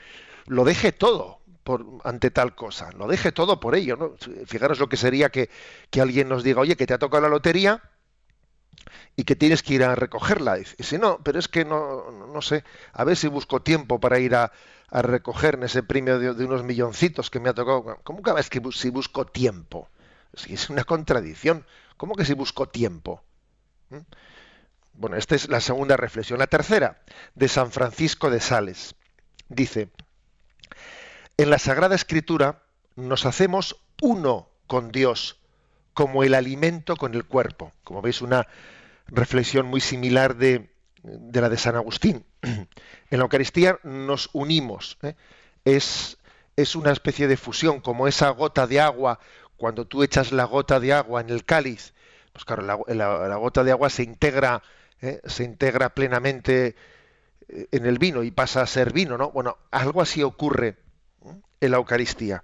[0.47, 3.97] lo deje todo por, ante tal cosa, lo deje todo por ello.
[3.97, 4.17] ¿no?
[4.47, 5.49] Fijaros lo que sería que,
[5.89, 7.83] que alguien nos diga, oye, que te ha tocado la lotería
[9.17, 10.59] y que tienes que ir a recogerla.
[10.59, 14.19] Y si no, pero es que no, no sé, a ver si busco tiempo para
[14.19, 14.53] ir a,
[14.91, 17.99] a recoger ese premio de, unos milloncitos que me ha tocado.
[18.03, 19.89] ¿Cómo que es que si busco tiempo?
[20.49, 21.67] es una contradicción.
[21.97, 23.23] ¿Cómo que si busco tiempo?
[23.91, 23.99] ¿Mm?
[24.95, 26.39] Bueno, esta es la segunda reflexión.
[26.39, 27.03] La tercera,
[27.35, 28.95] de San Francisco de Sales.
[29.49, 29.91] Dice,
[31.37, 32.63] en la Sagrada Escritura
[32.97, 35.40] nos hacemos uno con Dios,
[36.01, 37.73] como el alimento con el cuerpo.
[37.85, 38.47] Como veis, una
[39.09, 40.71] reflexión muy similar de,
[41.03, 42.25] la de San Agustín.
[43.11, 44.97] En la Eucaristía nos unimos.
[45.03, 45.15] ¿eh?
[45.67, 46.17] Es,
[46.57, 49.21] es una especie de fusión, como esa gota de agua,
[49.59, 51.93] cuando tú echas la gota de agua en el cáliz,
[52.33, 54.63] pues claro, la, gota de agua se integra,
[55.03, 55.21] ¿eh?
[55.27, 56.77] se integra plenamente
[57.49, 59.33] eh, en el vino y pasa a ser vino, ¿no?
[59.33, 60.79] Bueno, algo así ocurre
[61.61, 62.43] en la Eucaristía,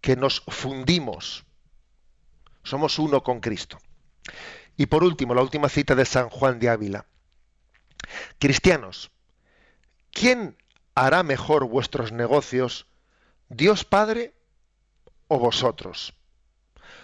[0.00, 1.44] que nos fundimos,
[2.62, 3.78] somos uno con Cristo.
[4.76, 7.06] Y por último, la última cita de San Juan de Ávila.
[8.38, 9.10] Cristianos,
[10.10, 10.56] ¿quién
[10.94, 12.86] hará mejor vuestros negocios,
[13.48, 14.34] Dios Padre
[15.28, 16.14] o vosotros?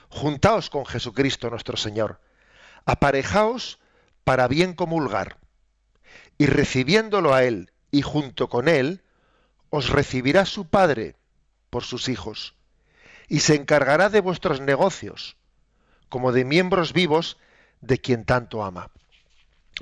[0.09, 2.21] Juntaos con Jesucristo nuestro Señor,
[2.85, 3.79] aparejaos
[4.25, 5.39] para bien comulgar,
[6.39, 9.03] y recibiéndolo a Él y junto con Él,
[9.71, 11.17] os recibirá su Padre
[11.71, 12.55] por sus hijos,
[13.29, 15.37] y se encargará de vuestros negocios,
[16.09, 17.39] como de miembros vivos
[17.81, 18.91] de quien tanto ama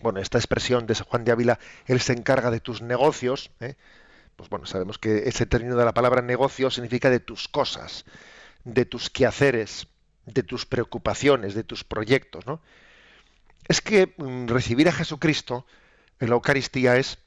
[0.03, 3.75] bueno, esta expresión de Juan de Ávila, él se encarga de tus negocios, ¿eh?
[4.37, 8.05] pues bueno, sabemos que ese término de la palabra negocio significa de tus cosas,
[8.65, 9.87] de tus quehaceres,
[10.27, 12.61] de tus preocupaciones, de tus proyectos, ¿no?
[13.69, 15.67] Es que mm, recibir a Jesucristo
[16.21, 17.19] en la Eucaristía es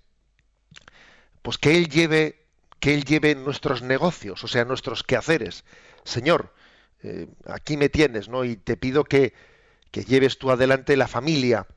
[1.41, 2.43] pues que Él lleve,
[2.79, 5.63] que Él lleve nuestros negocios, o sea, nuestros quehaceres.
[6.03, 6.53] Señor,
[7.03, 8.43] eh, aquí me tienes, ¿no?
[8.43, 9.33] Y te pido que,
[9.91, 11.67] que lleves tú adelante la familia,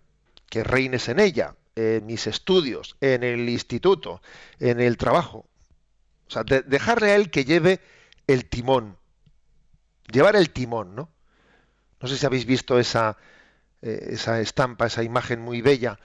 [0.48, 4.22] que reines en ella, en mis estudios, en el instituto,
[4.58, 5.46] en el trabajo.
[6.26, 7.80] O sea, dejarle a él que lleve
[8.26, 8.96] el timón.
[10.12, 11.10] Llevar el timón, ¿no?
[12.00, 13.16] No sé si habéis visto esa,
[13.82, 15.98] eh, esa estampa, esa imagen muy bella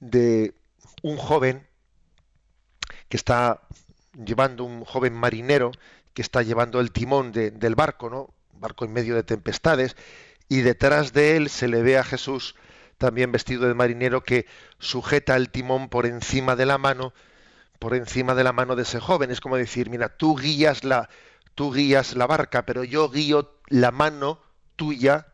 [0.00, 0.54] de
[1.02, 1.66] un joven
[3.08, 3.62] que está
[4.24, 5.72] llevando, un joven marinero
[6.14, 8.35] que está llevando el timón del barco, ¿no?
[8.60, 9.96] Barco en medio de tempestades,
[10.48, 12.54] y detrás de él se le ve a Jesús
[12.98, 14.46] también vestido de marinero que
[14.78, 17.12] sujeta el timón por encima de la mano,
[17.78, 19.30] por encima de la mano de ese joven.
[19.30, 21.08] Es como decir, mira, tú guías la,
[21.54, 24.40] tú guías la barca, pero yo guío la mano
[24.76, 25.26] tuya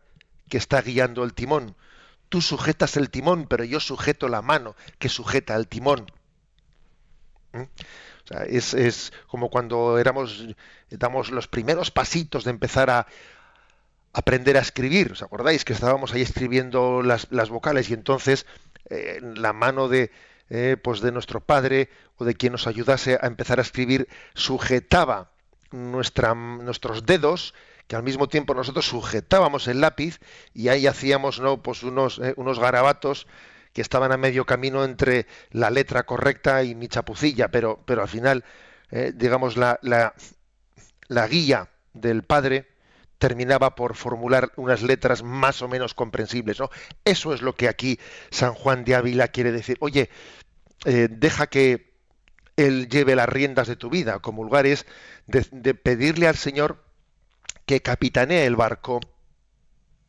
[0.48, 1.76] que está guiando el timón.
[2.28, 6.06] Tú sujetas el timón, pero yo sujeto la mano que sujeta el timón.
[7.52, 7.62] ¿Mm?
[8.48, 10.44] Es, como cuando éramos,
[10.90, 13.06] damos los primeros pasitos de empezar a
[14.12, 15.12] aprender a escribir.
[15.12, 18.46] ¿Os acordáis que estábamos ahí escribiendo las, vocales y entonces
[18.90, 20.10] eh, la mano de,
[20.50, 25.30] eh, pues de nuestro padre o de quien nos ayudase a empezar a escribir sujetaba
[25.70, 27.54] nuestra, nuestros dedos
[27.86, 30.20] que al mismo tiempo nosotros sujetábamos el lápiz
[30.54, 33.26] y ahí hacíamos no pues unos, eh, unos garabatos
[33.72, 38.08] que estaban a medio camino entre la letra correcta y mi chapucilla, pero, pero al
[38.08, 38.44] final,
[38.90, 42.68] eh, digamos, la, la, guía del padre
[43.18, 46.58] terminaba por formular unas letras más o menos comprensibles.
[46.58, 46.70] ¿no?
[47.04, 47.98] Eso es lo que aquí
[48.30, 49.78] San Juan de Ávila quiere decir.
[49.80, 50.10] Oye,
[50.84, 51.94] eh, deja que
[52.56, 54.18] Él lleve las riendas de tu vida.
[54.18, 54.86] Comulgar es
[55.26, 56.84] de, pedirle al Señor
[57.64, 59.00] que capitanee el barco.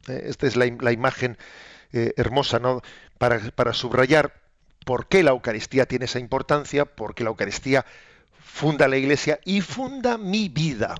[0.07, 1.37] Eh, esta es la, la imagen
[2.17, 2.81] hermosa, ¿no?
[3.55, 4.33] Para, subrayar
[4.85, 7.85] por qué la Eucaristía tiene esa importancia, porque la Eucaristía
[8.43, 10.95] funda la Iglesia y funda mi vida.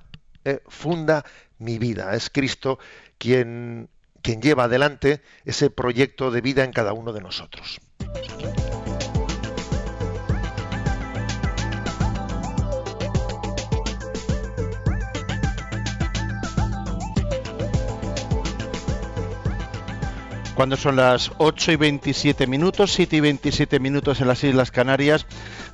[0.45, 1.25] Eh, funda
[1.57, 2.15] mi vida.
[2.15, 2.79] Es Cristo
[3.17, 3.89] quien,
[4.21, 7.81] quien lleva adelante ese proyecto de vida en cada uno de nosotros.
[20.55, 25.25] Cuando son las 8 y 27 minutos, 7 y 27 minutos en las Islas Canarias,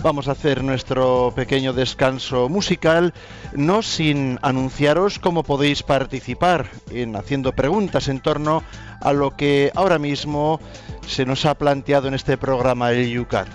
[0.02, 3.14] vamos a hacer nuestro pequeño descanso musical,
[3.54, 8.64] no sin anunciaros cómo podéis participar en haciendo preguntas en torno
[9.02, 10.62] a lo que ahora mismo
[11.06, 13.50] se nos ha planteado en este programa el Yucat.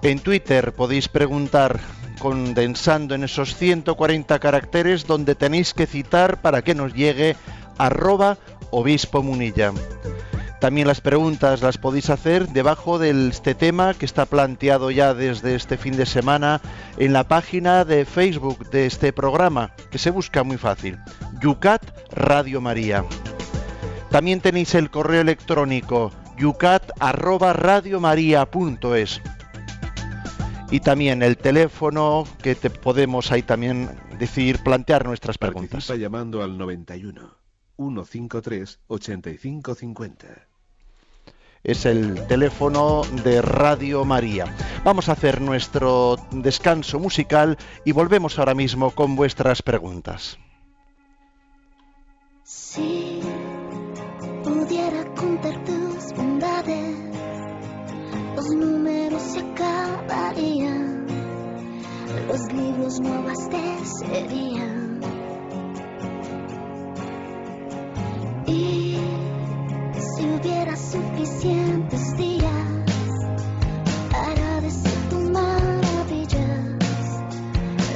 [0.00, 1.78] En Twitter podéis preguntar
[2.20, 7.36] condensando en esos 140 caracteres donde tenéis que citar para que nos llegue
[7.78, 8.38] arroba
[8.78, 9.72] Obispo Munilla.
[10.60, 15.54] También las preguntas las podéis hacer debajo de este tema que está planteado ya desde
[15.54, 16.60] este fin de semana
[16.98, 20.98] en la página de Facebook de este programa, que se busca muy fácil,
[21.40, 23.02] Yucat Radio María.
[24.10, 29.22] También tenéis el correo electrónico yucat@radiomaria.es
[30.70, 35.88] y también el teléfono que te podemos ahí también decir plantear nuestras preguntas.
[35.88, 37.45] Llamando al 91
[37.76, 40.26] 153 8550.
[41.62, 44.54] Es el teléfono de Radio María.
[44.84, 50.38] Vamos a hacer nuestro descanso musical y volvemos ahora mismo con vuestras preguntas.
[52.44, 53.20] Si
[54.44, 56.96] pudiera contar tus bondades,
[58.36, 61.06] los números se acabarían,
[62.28, 64.95] los libros no abastecerían
[68.46, 68.96] Y
[69.94, 72.52] si hubiera suficientes días
[74.10, 76.60] para decir tu maravillas,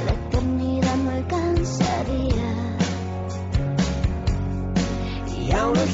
[0.05, 2.49] la eternidad no alcanzaría.
[5.39, 5.89] Y aún el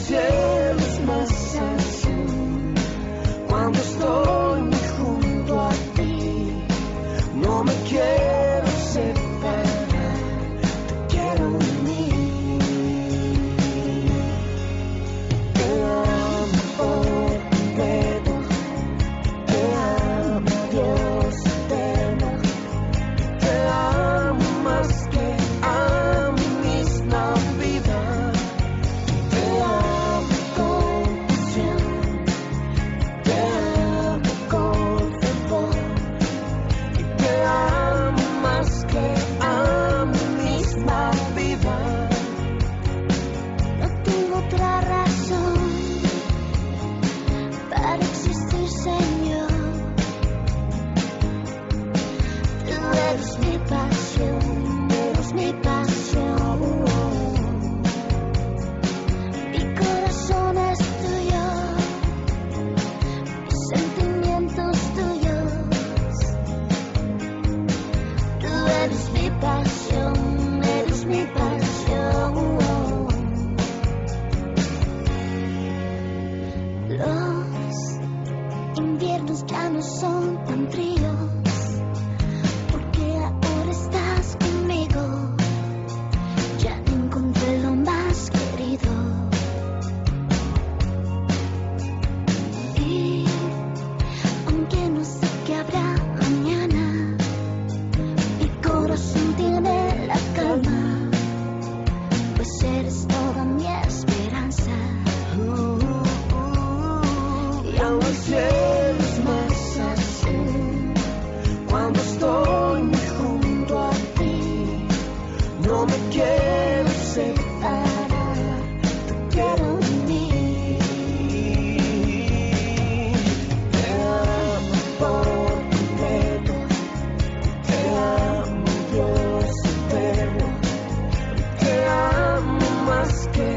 [133.35, 133.56] más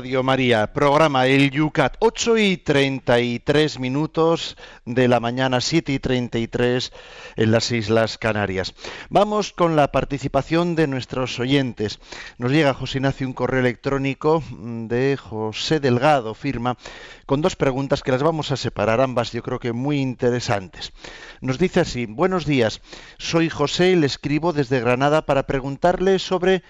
[0.00, 6.90] Radio María, programa El Yucat, 8 y 33 minutos de la mañana, 7 y 33
[7.36, 8.72] en las Islas Canarias.
[9.10, 12.00] Vamos con la participación de nuestros oyentes.
[12.38, 16.78] Nos llega José Ignacio un correo electrónico de José Delgado, firma,
[17.26, 20.94] con dos preguntas que las vamos a separar, ambas yo creo que muy interesantes.
[21.42, 22.80] Nos dice así, buenos días,
[23.18, 26.62] soy José y le escribo desde Granada para preguntarle sobre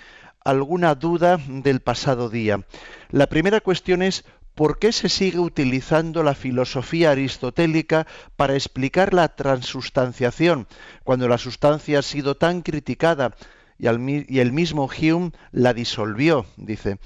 [0.45, 2.65] alguna duda del pasado día.
[3.11, 4.25] La primera cuestión es
[4.55, 10.67] ¿por qué se sigue utilizando la filosofía aristotélica para explicar la transustanciación
[11.05, 13.35] cuando la sustancia ha sido tan criticada?
[13.79, 16.99] Y, el mismo Hume la disolvió, dice.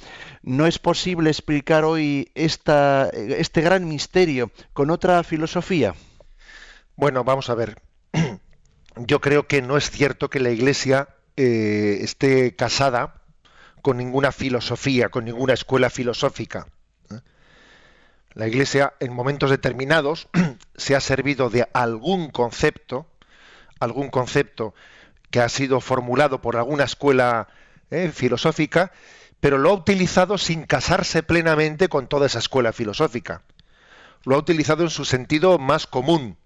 [0.43, 5.95] ¿No es posible explicar hoy esta- este gran misterio con otra filosofía?
[6.97, 7.81] Bueno, vamos a ver.
[8.97, 13.23] Yo creo que no es cierto que la Iglesia eh, esté casada
[13.85, 16.69] con ninguna filosofía, con ninguna escuela filosófica.
[17.11, 17.21] ¿eh?
[18.33, 20.27] La Iglesia, en momentos determinados,
[20.75, 23.07] se ha servido de algún concepto,
[23.81, 24.73] algún concepto
[25.31, 27.49] que ha sido formulado por alguna escuela
[27.91, 28.91] eh, filosófica,
[29.39, 33.43] pero lo ha utilizado sin casarse plenamente con toda esa escuela filosófica.
[34.25, 36.39] Lo ha utilizado en su sentido más común.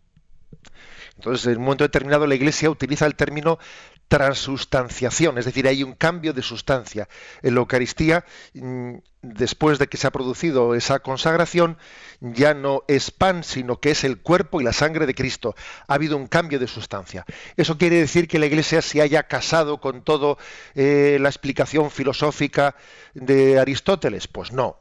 [1.19, 3.59] Entonces, en un momento determinado, la Iglesia utiliza el término
[4.07, 7.09] transustanciación, es decir, hay un cambio de sustancia.
[7.43, 11.77] En la Eucaristía, mm, después de que se ha producido esa consagración,
[12.21, 15.55] ya no es pan, sino que es el cuerpo y la sangre de Cristo.
[15.89, 17.27] Ha habido un cambio de sustancia.
[17.57, 20.39] ¿Eso quiere decir que la Iglesia se haya casado con todo
[20.75, 22.77] eh, la explicación filosófica
[23.13, 24.29] de Aristóteles?
[24.29, 24.79] Pues no.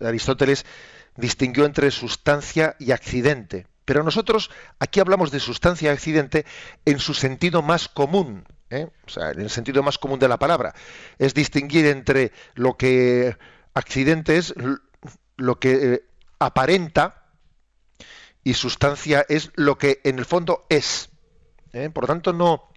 [0.00, 0.66] Aristóteles
[1.16, 3.66] distinguió entre sustancia y accidente.
[3.88, 6.44] Pero nosotros aquí hablamos de sustancia accidente
[6.84, 8.86] en su sentido más común, ¿eh?
[9.06, 10.74] o sea, en el sentido más común de la palabra.
[11.18, 13.38] Es distinguir entre lo que
[13.72, 14.52] accidente es
[15.38, 16.04] lo que eh,
[16.38, 17.32] aparenta
[18.44, 21.08] y sustancia es lo que en el fondo es.
[21.72, 21.88] ¿eh?
[21.88, 22.68] Por lo tanto, no,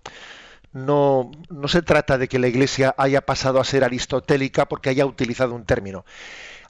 [0.72, 5.06] no, no se trata de que la Iglesia haya pasado a ser aristotélica porque haya
[5.06, 6.06] utilizado un término.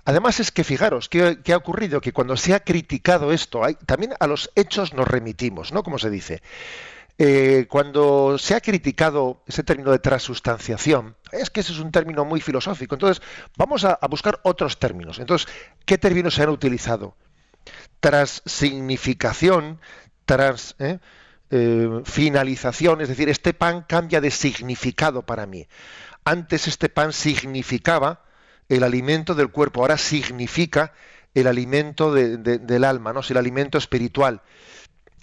[0.06, 4.14] Además es que fijaros qué, ha ocurrido, que cuando se ha criticado esto, hay- también
[4.20, 5.84] a los hechos nos remitimos, ¿no?
[5.84, 6.42] Como se dice.
[7.20, 12.26] eh, cuando se ha criticado ese término de transustanciación, es que ese es un término
[12.26, 12.96] muy filosófico.
[12.96, 13.22] Entonces,
[13.58, 15.20] vamos a, a buscar otros términos.
[15.20, 15.48] Entonces,
[15.86, 17.16] ¿qué términos se han utilizado?
[18.00, 19.80] Transignificación,
[20.26, 21.00] trans, ¿eh?
[21.52, 25.68] eh, finalización, es decir, este pan cambia de significado para mí.
[26.24, 28.24] Antes este pan significaba
[28.76, 30.94] el alimento del cuerpo, ahora significa
[31.34, 33.20] el alimento de- de- del alma, ¿no?
[33.20, 34.42] Es el alimento espiritual.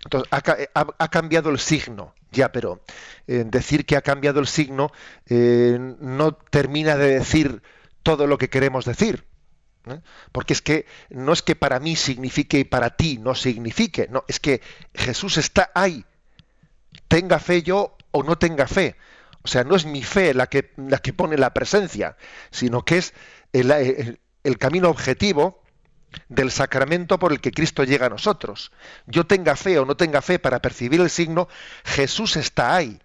[0.04, 2.80] Entonces, ha, ca- ha- cambiado el signo, ya, pero
[3.26, 4.92] eh, decir que ha cambiado el signo
[5.26, 7.62] eh, no termina de decir
[8.02, 9.24] todo lo que queremos decir.
[9.86, 10.00] ¿eh?
[10.30, 14.24] Porque es que no es que para mí signifique y para ti no signifique, no,
[14.28, 14.60] es que
[14.94, 16.04] Jesús está ahí,
[17.08, 18.96] tenga fe yo o no tenga fe.
[19.44, 22.16] O sea, no es mi fe la que, la que pone la presencia,
[22.50, 23.14] sino que es
[23.52, 25.62] el, el- el camino objetivo
[26.28, 28.72] del sacramento por el que Cristo llega a nosotros.
[29.06, 31.48] Yo tenga fe o no tenga fe para percibir el signo,
[31.84, 32.98] Jesús está ahí.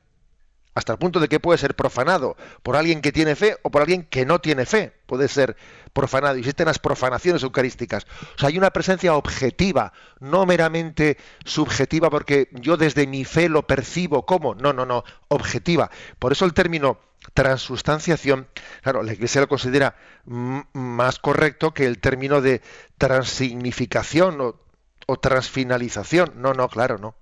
[0.76, 3.82] Hasta el punto de que puede ser profanado por alguien que tiene fe o por
[3.82, 4.92] alguien que no tiene fe.
[5.06, 5.56] Puede ser
[5.94, 6.36] profanado.
[6.36, 8.08] Existen las profanaciones eucarísticas.
[8.36, 13.68] O sea, hay una presencia objetiva, no meramente subjetiva porque yo desde mi fe lo
[13.68, 14.56] percibo como.
[14.56, 15.92] No, no, no, objetiva.
[16.18, 16.98] Por eso el término
[17.36, 18.48] transustanciación,
[18.82, 19.96] claro, la Iglesia lo considera
[20.26, 22.62] más correcto que el término de
[22.98, 24.60] transignificación o,
[25.06, 26.34] o transfinalización.
[26.36, 27.16] No, no, claro, no.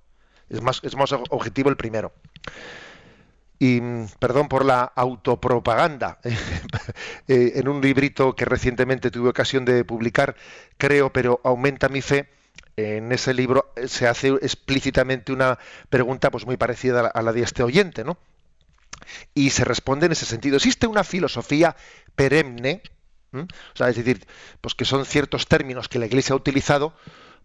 [0.50, 2.14] Es más, es más objetivo el primero
[3.64, 3.80] y
[4.18, 6.18] perdón por la autopropaganda,
[7.28, 10.36] eh, en un librito que recientemente tuve ocasión de publicar,
[10.80, 12.28] creo, pero aumenta mi fe,
[12.76, 15.60] en ese libro se hace explícitamente una
[15.92, 18.18] pregunta pues muy parecida a la, a la de este oyente, ¿no?
[19.36, 20.56] Y se responde en ese sentido.
[20.56, 21.76] ¿Existe una filosofía
[22.16, 22.82] perenne?
[23.32, 23.42] ¿Mm?
[23.42, 24.26] O sea, es decir,
[24.60, 26.96] pues que son ciertos términos que la Iglesia ha utilizado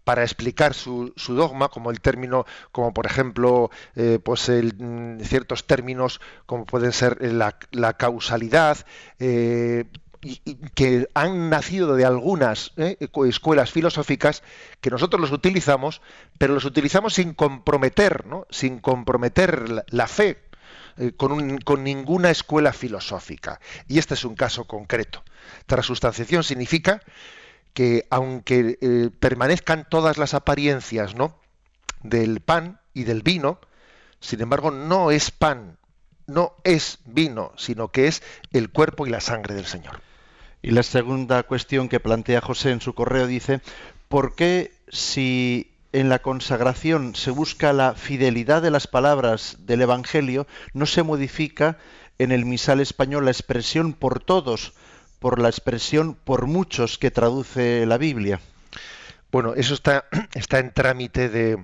[0.07, 5.19] para explicar su, su dogma, como el término, como por ejemplo, eh, pues el, mm,
[5.19, 7.57] ciertos términos como pueden ser la,
[7.97, 8.77] causalidad,
[9.19, 9.83] eh,
[10.75, 12.95] que han nacido de algunas eh,
[13.27, 14.43] escuelas filosóficas
[14.79, 16.01] que nosotros los utilizamos,
[16.37, 18.47] pero los utilizamos sin comprometer, ¿no?
[18.49, 20.39] sin comprometer la, fe
[21.17, 23.59] con, un- con ninguna escuela filosófica.
[23.89, 25.21] Y este es un caso concreto.
[25.65, 27.01] Transustanciación significa
[27.77, 31.39] que aunque eh, permanezcan todas las apariencias ¿no?
[32.01, 33.59] del pan y del vino,
[34.19, 35.77] sin embargo no es pan,
[36.25, 40.01] no es vino, sino que es el cuerpo y la sangre del Señor.
[40.63, 43.61] Y la segunda cuestión que plantea José en su correo dice,
[44.07, 50.47] ¿por qué si en la consagración se busca la fidelidad de las palabras del Evangelio,
[50.73, 51.77] no se modifica
[52.17, 54.73] en el misal español la expresión por todos,
[55.19, 58.39] por la expresión por muchos que traduce la Biblia?
[59.31, 61.59] Bueno, eso está, está en trámite de,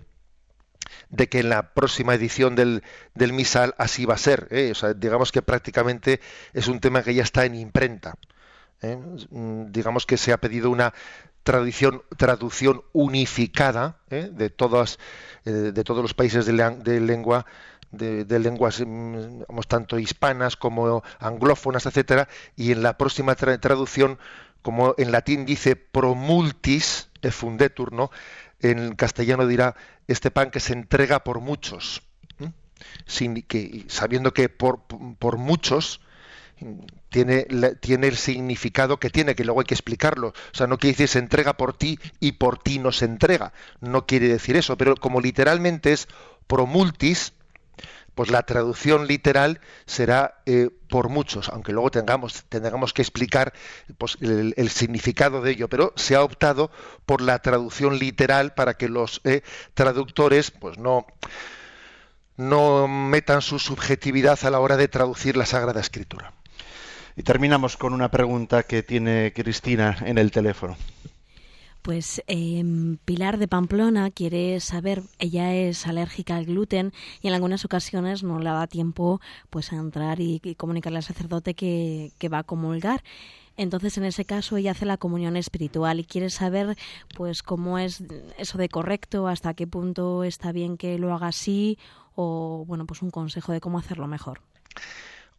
[1.09, 2.83] de que en la próxima edición del,
[3.13, 4.47] del misal así va a ser.
[4.51, 4.71] ¿eh?
[4.71, 6.19] O sea, digamos que prácticamente
[6.53, 8.15] es un tema que ya está en imprenta.
[8.81, 8.97] ¿eh?
[9.29, 10.93] Mm, Digamos que se ha pedido una
[11.43, 14.29] traducción, traducción unificada ¿eh?
[14.31, 14.99] de todas
[15.43, 17.45] de todos los países de, de lengua
[17.93, 24.17] de, lenguas mm, vamos, tanto hispanas como anglófonas, etcétera, y en la próxima tra- traducción,
[24.61, 28.11] como en latín dice pro multis e fundetur, ¿no?
[28.59, 29.75] En castellano dirá
[30.07, 32.01] este pan que se entrega por muchos.
[33.05, 34.81] Sin que, sabiendo que por,
[35.19, 36.01] por muchos
[37.09, 40.29] tiene, la- tiene el significado que tiene, que luego hay que explicarlo.
[40.29, 43.53] O sea, no quiere decir se entrega por ti y por ti no se entrega.
[43.81, 46.07] No quiere decir eso, pero como literalmente es
[46.47, 47.33] pro multis,
[48.16, 53.53] pues la traducción literal será eh, por muchos, aunque luego tengamos, tengamos que explicar
[53.97, 56.72] pues, el, significado de ello, pero se ha optado
[57.05, 59.41] por la traducción literal para que los eh,
[59.74, 61.07] traductores pues no,
[62.38, 66.34] no metan su subjetividad a la hora de traducir la Sagrada Escritura.
[67.16, 70.76] Y terminamos con una pregunta que tiene Cristina en el teléfono.
[71.84, 77.65] Pues em, Pilar de Pamplona quiere saber, ella es alérgica al gluten y en algunas
[77.65, 79.19] ocasiones no le da tiempo
[79.49, 83.03] pues a entrar y, y comunicarle al sacerdote que, que va a comulgar.
[83.57, 86.75] Entonces, en ese caso, ella hace la comunión espiritual y quiere saber,
[87.15, 88.03] pues, cómo es
[88.38, 91.77] eso de correcto, hasta qué punto está bien que lo haga así,
[92.15, 94.41] o, bueno, pues un consejo de cómo hacerlo mejor.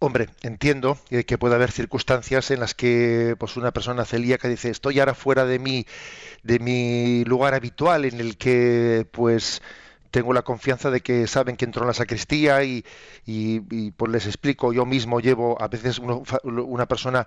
[0.07, 5.01] Hombre, entiendo que puede haber circunstancias en las que pues una persona celíaca dice estoy
[5.01, 5.87] ahora fuera de mi
[6.43, 9.63] de mi lugar habitual en el que pues
[10.11, 12.85] tengo la confianza de que saben que entro en la sacristía y,
[13.27, 13.61] y-
[13.93, 14.73] pues les explico.
[14.73, 17.27] Yo mismo llevo a veces uno una persona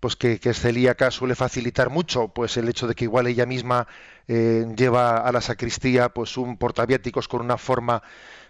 [0.00, 3.46] pues que, que es celíaca suele facilitar mucho pues el hecho de que igual ella
[3.46, 3.86] misma
[4.28, 8.02] eh, lleva a la sacristía pues un portaviáticos con una forma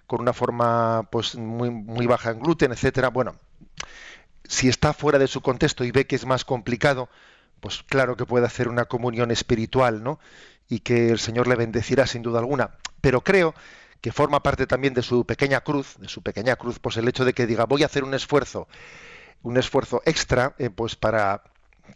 [0.06, 3.08] con una forma pues muy, muy baja en gluten, etcétera.
[3.08, 3.36] Bueno,
[4.44, 7.08] si está fuera de su contexto y ve que es más complicado,
[7.60, 10.20] pues claro que puede hacer una comunión espiritual, ¿no?
[10.68, 12.70] Y que el Señor le bendecirá sin duda alguna.
[13.00, 13.54] Pero creo
[14.00, 17.24] que forma parte también de su pequeña cruz, de su pequeña cruz, pues el hecho
[17.24, 18.68] de que diga voy a hacer un esfuerzo,
[19.42, 21.42] un esfuerzo extra, eh, pues para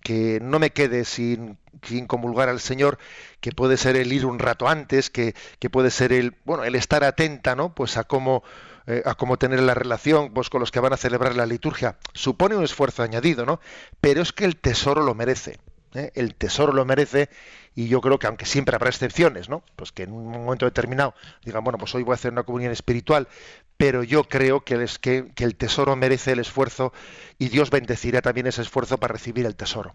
[0.03, 2.99] que no me quede sin, sin comulgar al Señor,
[3.41, 6.74] que puede ser el ir un rato antes, que, que puede ser el, bueno, el
[6.74, 7.74] estar atenta, ¿no?
[7.74, 8.43] Pues a cómo,
[8.86, 11.99] eh, a cómo tener la relación pues, con los que van a celebrar la liturgia.
[12.14, 13.61] Supone un esfuerzo añadido, ¿no?
[14.01, 15.59] Pero es que el tesoro lo merece.
[15.95, 16.11] ¿Eh?
[16.14, 17.28] El tesoro lo merece
[17.74, 19.62] y yo creo que aunque siempre habrá excepciones, ¿no?
[19.76, 21.14] Pues que en un momento determinado
[21.45, 23.28] digan, bueno, pues hoy voy a hacer una comunión espiritual,
[23.76, 26.93] pero yo creo que, el tesoro merece el esfuerzo
[27.39, 29.93] y Dios bendecirá también ese esfuerzo para recibir el tesoro.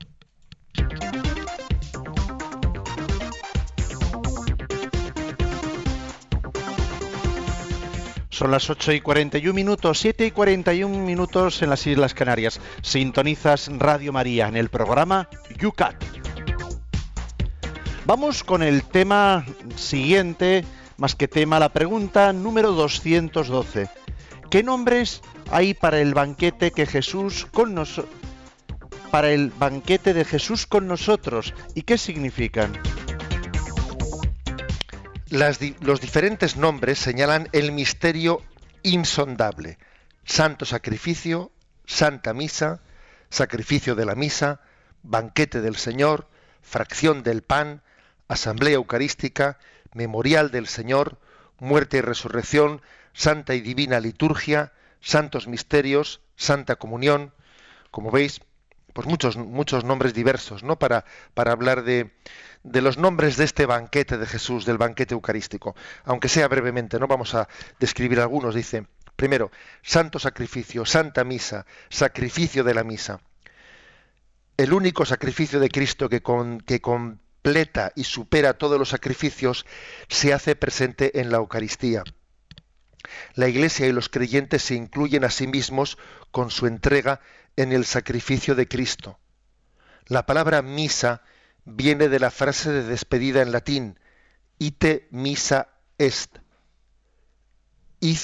[8.34, 12.60] Son las 8 y 41 minutos, 7 y 41 minutos en las Islas Canarias.
[12.82, 15.30] Sintonizas Radio María en el programa
[15.64, 16.04] UCAT.
[18.08, 20.66] Vamos con el tema siguiente,
[20.98, 23.88] más que tema, la pregunta número 212.
[24.50, 25.22] ¿Qué nombres
[25.52, 28.10] hay para el banquete que Jesús con nosotros
[29.12, 32.74] para el banquete de Jesús con nosotros y qué significan?
[35.34, 38.44] Los diferentes nombres señalan el misterio
[38.84, 39.80] insondable.
[40.24, 41.52] Santo sacrificio,
[41.88, 42.82] Santa Misa,
[43.32, 44.62] sacrificio de la Misa,
[45.02, 46.30] banquete del Señor,
[46.62, 47.82] fracción del pan,
[48.28, 49.58] asamblea eucarística,
[49.96, 51.18] memorial del Señor,
[51.58, 54.72] muerte y resurrección, santa y divina liturgia,
[55.02, 57.34] santos misterios, santa comunión.
[57.90, 58.42] Como veis,
[58.94, 60.78] pues muchos, muchos nombres diversos, ¿no?
[60.78, 62.12] Para, para hablar de,
[62.64, 65.76] de los nombres de este banquete de Jesús, del banquete eucarístico.
[66.06, 67.08] Aunque sea brevemente, ¿no?
[67.08, 67.48] Vamos a
[67.80, 68.56] describir algunos.
[68.56, 68.86] Dice,
[69.16, 73.20] primero, santo sacrificio, santa misa, sacrificio de la misa.
[74.56, 79.66] El único sacrificio de Cristo que, con, que completa y supera todos los sacrificios
[80.08, 82.04] se hace presente en la Eucaristía.
[83.34, 85.98] La Iglesia y los creyentes se incluyen a sí mismos
[86.32, 87.20] con su entrega
[87.56, 89.20] en el sacrificio de Cristo.
[90.08, 91.22] La palabra misa
[91.66, 94.00] viene de la frase de despedida en latín,
[94.60, 96.38] ite misa est.
[98.00, 98.20] Id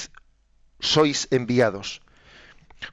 [0.80, 2.02] sois enviados.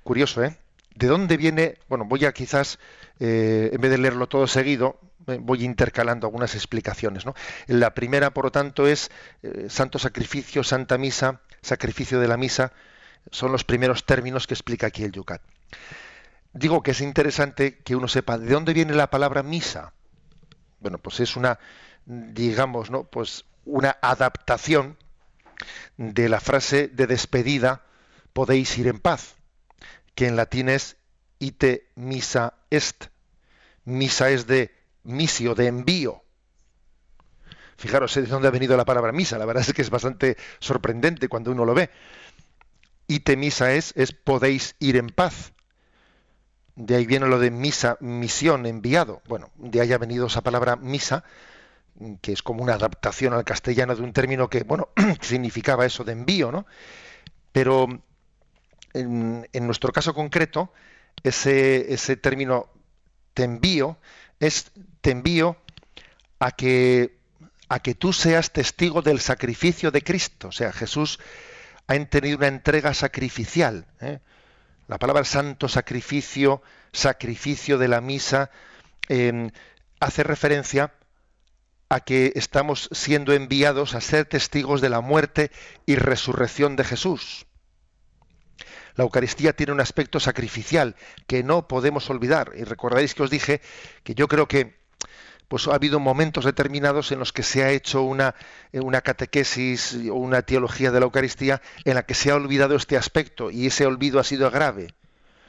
[0.02, 0.56] Curioso, ¿eh?
[0.94, 1.78] ¿De dónde viene?
[1.88, 2.78] Bueno, voy a quizás,
[3.20, 7.26] eh, en vez de leerlo todo seguido, eh, voy intercalando algunas explicaciones.
[7.26, 7.34] ¿no?
[7.66, 9.10] La primera, por lo tanto, es
[9.42, 12.72] eh, santo sacrificio, santa misa, sacrificio de la misa,
[13.30, 15.42] son los primeros términos que explica aquí el Yucat.
[16.56, 19.92] Digo que es interesante que uno sepa de dónde viene la palabra misa.
[20.80, 21.58] Bueno, pues es una,
[22.06, 23.04] digamos, ¿no?
[23.04, 24.96] Pues una adaptación
[25.98, 27.82] de la frase de despedida,
[28.32, 29.34] podéis ir en paz,
[30.14, 30.96] que en latín es
[31.40, 33.08] ite misa est.
[33.84, 36.24] Misa es de misio, de envío.
[37.76, 41.28] Fijaros de dónde ha venido la palabra misa, la verdad es que es bastante sorprendente
[41.28, 41.90] cuando uno lo ve.
[43.08, 45.52] Ite misa es, es podéis ir en paz.
[46.76, 49.22] De ahí viene lo de misa, misión, enviado.
[49.26, 51.24] Bueno, de ahí ha venido esa palabra misa,
[52.20, 56.12] que es como una adaptación al castellano de un término que, bueno, significaba eso de
[56.12, 56.66] envío, ¿no?
[57.52, 57.88] Pero
[58.92, 60.72] en, nuestro caso concreto,
[61.22, 62.68] ese, ese término
[63.34, 63.98] te envío
[64.40, 64.70] es
[65.00, 65.56] te envío
[66.38, 67.16] a que
[67.68, 70.48] a que tú seas testigo del sacrificio de Cristo.
[70.48, 71.18] O sea, Jesús
[71.86, 73.86] ha tenido una entrega sacrificial.
[74.00, 74.20] ¿eh?
[74.88, 76.62] La palabra santo sacrificio,
[76.92, 78.50] sacrificio de la misa,
[79.08, 79.50] eh,
[79.98, 80.94] hace referencia
[81.88, 85.50] a que estamos siendo enviados a ser testigos de la muerte
[85.86, 87.46] y resurrección de Jesús.
[88.94, 92.52] La Eucaristía tiene un aspecto sacrificial que no podemos olvidar.
[92.56, 93.60] Y recordaréis que os dije
[94.04, 94.85] que yo creo que
[95.48, 98.34] pues ha habido momentos determinados en los que se ha hecho una,
[98.72, 102.96] una catequesis o una teología de la Eucaristía en la que se ha olvidado este
[102.96, 104.94] aspecto y ese olvido ha sido grave.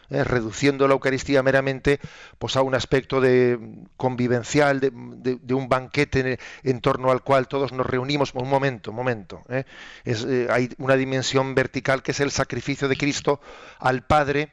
[0.10, 0.24] ¿eh?
[0.24, 2.00] reduciendo la Eucaristía meramente
[2.38, 3.60] pues a un aspecto de
[3.98, 8.34] convivencial, de, un banquete en, torno al cual todos nos reunimos.
[8.34, 9.44] Un momento, un momento.
[9.50, 9.64] ¿eh?
[10.06, 13.42] Eh, hay una dimensión vertical que es el sacrificio de Cristo
[13.80, 14.52] al Padre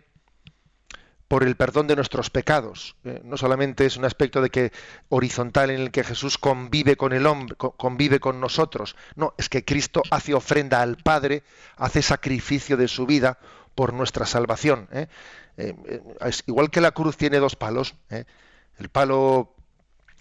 [1.29, 2.97] por el perdón de nuestros pecados.
[3.05, 3.21] ¿eh?
[3.25, 4.73] No solamente es un aspecto de que
[5.09, 8.97] horizontal en el que Jesús convive con el hombre, convive con nosotros.
[9.17, 11.43] No, es que Cristo hace ofrenda al Padre,
[11.77, 13.39] hace sacrificio de su vida
[13.75, 14.89] por nuestra salvación.
[14.93, 15.09] ¿eh?
[15.57, 19.55] Eh, es igual que la cruz tiene dos palos, el palo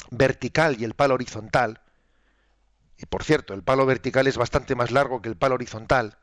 [0.09, 1.81] vertical y el palo horizontal.
[2.97, 6.17] Y por cierto, el palo vertical es bastante más largo que el palo horizontal.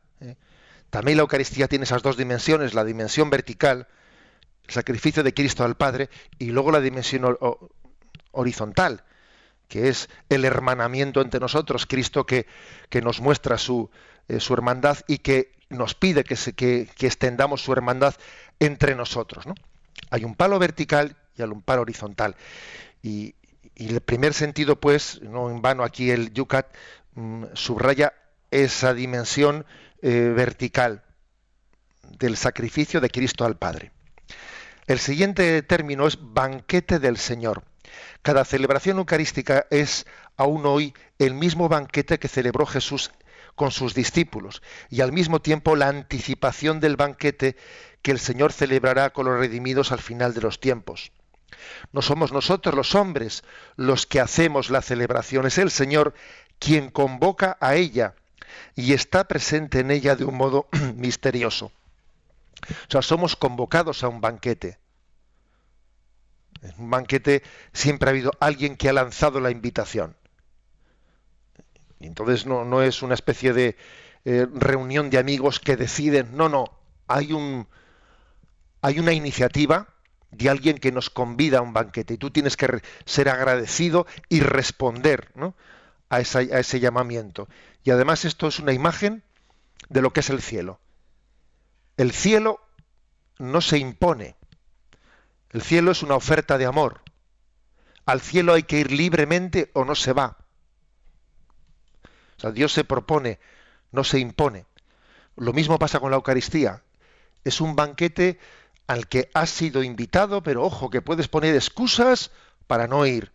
[0.88, 3.86] También la Eucaristía tiene esas dos dimensiones, la dimensión vertical,
[4.70, 6.08] sacrificio de Cristo al Padre,
[6.38, 7.70] y luego la dimensión ho- ho-
[8.32, 9.04] horizontal,
[9.68, 12.46] que es el hermanamiento entre nosotros, Cristo que,
[12.88, 13.90] que nos muestra su,
[14.28, 18.14] eh, su hermandad y que nos pide que, se- que, que extendamos su hermandad
[18.58, 19.46] entre nosotros.
[19.46, 19.54] ¿no?
[20.10, 22.34] Hay un palo vertical y hay un palo horizontal.
[23.02, 23.34] Y,
[23.76, 26.66] y el primer sentido, pues, no en vano aquí el Yucat
[27.14, 28.12] mm, subraya
[28.50, 29.64] esa dimensión
[30.02, 31.04] eh, vertical
[32.18, 33.92] del sacrificio de Cristo al Padre.
[34.90, 37.62] El siguiente término es banquete del Señor.
[38.22, 40.04] Cada celebración eucarística es
[40.36, 43.12] aún hoy el mismo banquete que celebró Jesús
[43.54, 47.56] con sus discípulos y al mismo tiempo la anticipación del banquete
[48.02, 51.12] que el Señor celebrará con los redimidos al final de los tiempos.
[51.92, 53.44] No somos nosotros los hombres
[53.76, 56.14] los que hacemos la celebración, es el Señor
[56.58, 58.16] quien convoca a ella
[58.74, 60.66] y está presente en ella de un modo
[60.96, 61.70] misterioso.
[62.88, 64.78] O sea, somos convocados a un banquete.
[66.62, 67.42] En un banquete
[67.74, 70.16] siempre ha habido alguien que ha lanzado la invitación.
[71.98, 73.76] Y entonces no, no es una especie de
[74.24, 76.64] eh, reunión de amigos que deciden, no, no,
[77.08, 77.66] hay un
[78.82, 79.88] hay una iniciativa
[80.30, 84.40] de alguien que nos convida a un banquete y tú tienes que ser agradecido y
[84.40, 85.54] responder ¿no?
[86.08, 87.48] a, esa- a ese llamamiento.
[87.84, 89.22] Y además esto es una imagen
[89.88, 90.80] de lo que es el cielo.
[92.00, 92.66] El cielo
[93.38, 94.34] no se impone.
[95.50, 97.02] El cielo es una oferta de amor.
[98.06, 100.38] Al cielo hay que ir libremente o no se va.
[102.38, 103.38] O sea, Dios se propone,
[103.92, 104.64] no se impone.
[105.36, 106.82] Lo mismo pasa con la Eucaristía.
[107.44, 108.38] Es un banquete
[108.86, 112.30] al que has sido invitado, pero ojo que puedes poner excusas
[112.66, 113.30] para no ir.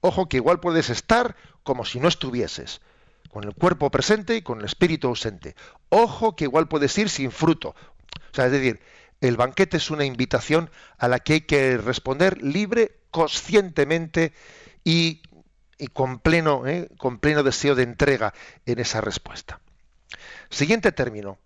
[0.00, 2.80] Ojo que igual puedes estar como si no estuvieses,
[3.28, 5.54] con el cuerpo presente y con el espíritu ausente.
[5.90, 7.74] Ojo que igual puedes ir sin fruto.
[8.36, 8.80] Sea, es decir,
[9.22, 14.34] el banquete es una invitación a la que hay que responder libre, conscientemente
[14.84, 15.22] y,
[15.78, 16.90] y con, pleno, ¿eh?
[16.98, 18.34] con pleno deseo de entrega
[18.66, 19.60] en esa respuesta.
[20.50, 21.38] Siguiente término,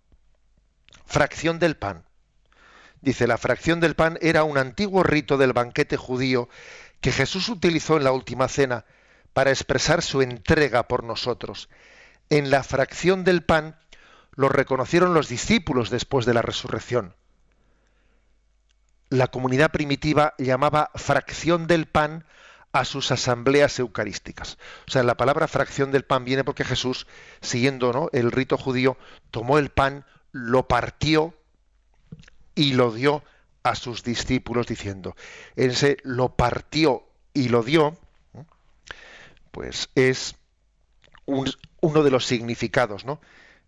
[1.05, 2.03] fracción del pan.
[2.99, 6.49] Dice, la fracción del pan era un antiguo rito del banquete judío
[6.99, 8.85] que Jesús utilizó en la última cena
[9.31, 11.69] para expresar su entrega por nosotros.
[12.29, 13.77] En la fracción del pan
[14.35, 17.15] lo reconocieron los discípulos después de la resurrección.
[19.09, 22.25] La comunidad primitiva llamaba fracción del pan
[22.71, 24.57] a sus asambleas eucarísticas.
[24.87, 27.07] O sea, la palabra fracción del pan viene porque Jesús,
[27.41, 28.97] siguiendo el rito judío,
[29.29, 31.33] tomó el pan, lo partió
[32.55, 33.23] y lo dio
[33.63, 35.15] a sus discípulos diciendo,
[35.57, 37.03] ese lo partió
[37.33, 37.97] y lo dio,
[39.51, 40.35] pues es
[41.25, 41.51] un-
[41.81, 43.19] uno de los significados, ¿no?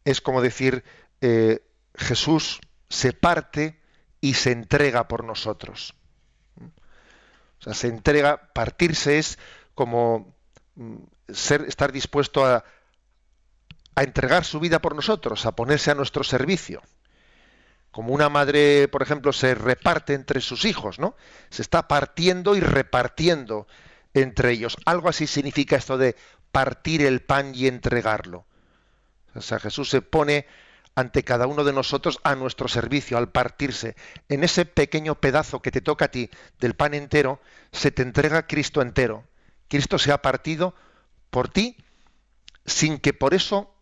[0.05, 0.83] Es como decir,
[1.21, 3.79] eh, Jesús se parte
[4.21, 5.95] y se entrega por nosotros.
[7.59, 9.39] O sea, se entrega, partirse es
[9.73, 10.35] como
[10.75, 10.97] mm,
[11.29, 12.63] ser, estar dispuesto a,
[13.95, 16.81] a entregar su vida por nosotros, a ponerse a nuestro servicio.
[17.91, 21.15] Como una madre, por ejemplo, se reparte entre sus hijos, ¿no?
[21.49, 23.67] Se está partiendo y repartiendo
[24.13, 24.77] entre ellos.
[24.85, 26.15] Algo así significa esto de
[26.51, 28.45] partir el pan y entregarlo.
[29.35, 30.45] O sea, Jesús se pone
[30.95, 33.95] ante cada uno de nosotros a nuestro servicio, al partirse.
[34.29, 36.29] En ese pequeño pedazo que te toca a ti
[36.59, 39.25] del pan entero, se te entrega Cristo entero.
[39.67, 40.75] Cristo se ha partido
[41.29, 41.77] por ti
[42.65, 43.73] sin que por eso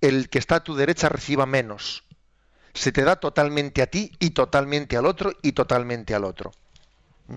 [0.00, 2.04] el que está a tu derecha reciba menos.
[2.74, 6.52] Se te da totalmente a ti y totalmente al otro y totalmente al otro.
[7.26, 7.36] ¿Mm?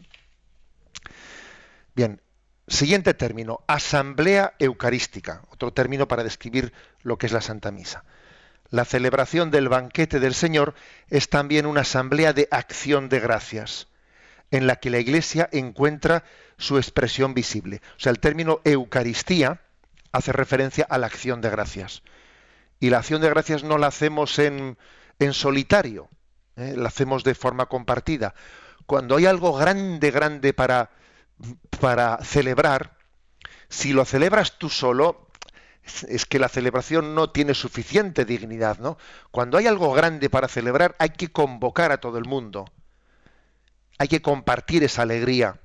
[1.96, 2.22] Bien,
[2.70, 8.04] siguiente término, asamblea eucarística, otro término para describir lo que es la Santa Misa.
[8.70, 10.76] La celebración del banquete del Señor
[11.10, 13.88] es también una asamblea de acción de gracias,
[14.52, 16.24] en la que la Iglesia encuentra
[16.58, 17.82] su expresión visible.
[17.98, 19.62] O sea, el término Eucaristía
[20.12, 22.04] hace referencia a la acción de gracias.
[22.80, 24.78] Y la acción de gracias no la hacemos en,
[25.20, 26.10] en solitario,
[26.56, 26.74] ¿eh?
[26.78, 28.36] la hacemos de forma compartida.
[28.86, 30.92] Cuando hay algo grande, grande para,
[31.80, 32.98] para celebrar,
[33.70, 35.28] si lo celebras tú solo,
[36.08, 38.98] es- que la celebración no tiene suficiente dignidad, ¿no?
[39.32, 42.66] Cuando hay algo grande para celebrar, hay que convocar a todo el mundo.
[43.98, 45.60] Hay que compartir esa alegría.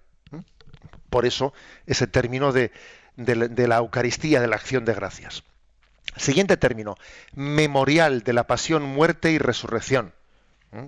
[1.10, 1.52] Por eso
[1.86, 2.72] ese término de,
[3.16, 5.44] de la- de la Eucaristía, de la acción de gracias.
[6.16, 6.96] Siguiente término,
[7.34, 10.12] memorial de la pasión, muerte y resurrección.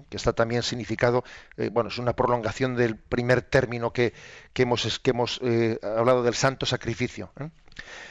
[0.08, 1.24] Que está también significado,
[1.56, 4.12] eh, bueno, es una prolongación del primer término que,
[4.52, 7.32] que hemos, que hemos eh, hablado del santo sacrificio.
[7.38, 7.50] ¿eh?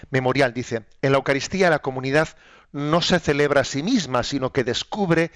[0.10, 2.30] Memorial dice, en la Eucaristía la comunidad
[2.72, 5.32] no se celebra a sí misma, sino que descubre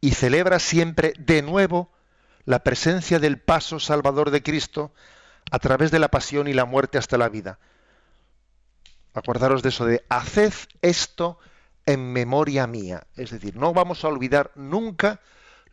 [0.00, 1.90] y celebra siempre de nuevo
[2.44, 4.92] la presencia del paso salvador de Cristo
[5.50, 7.58] a través de la pasión y la muerte hasta la vida.
[9.14, 11.38] Acordaros de eso de haced esto
[11.86, 13.06] en memoria mía.
[13.16, 15.20] Es decir, no vamos a olvidar nunca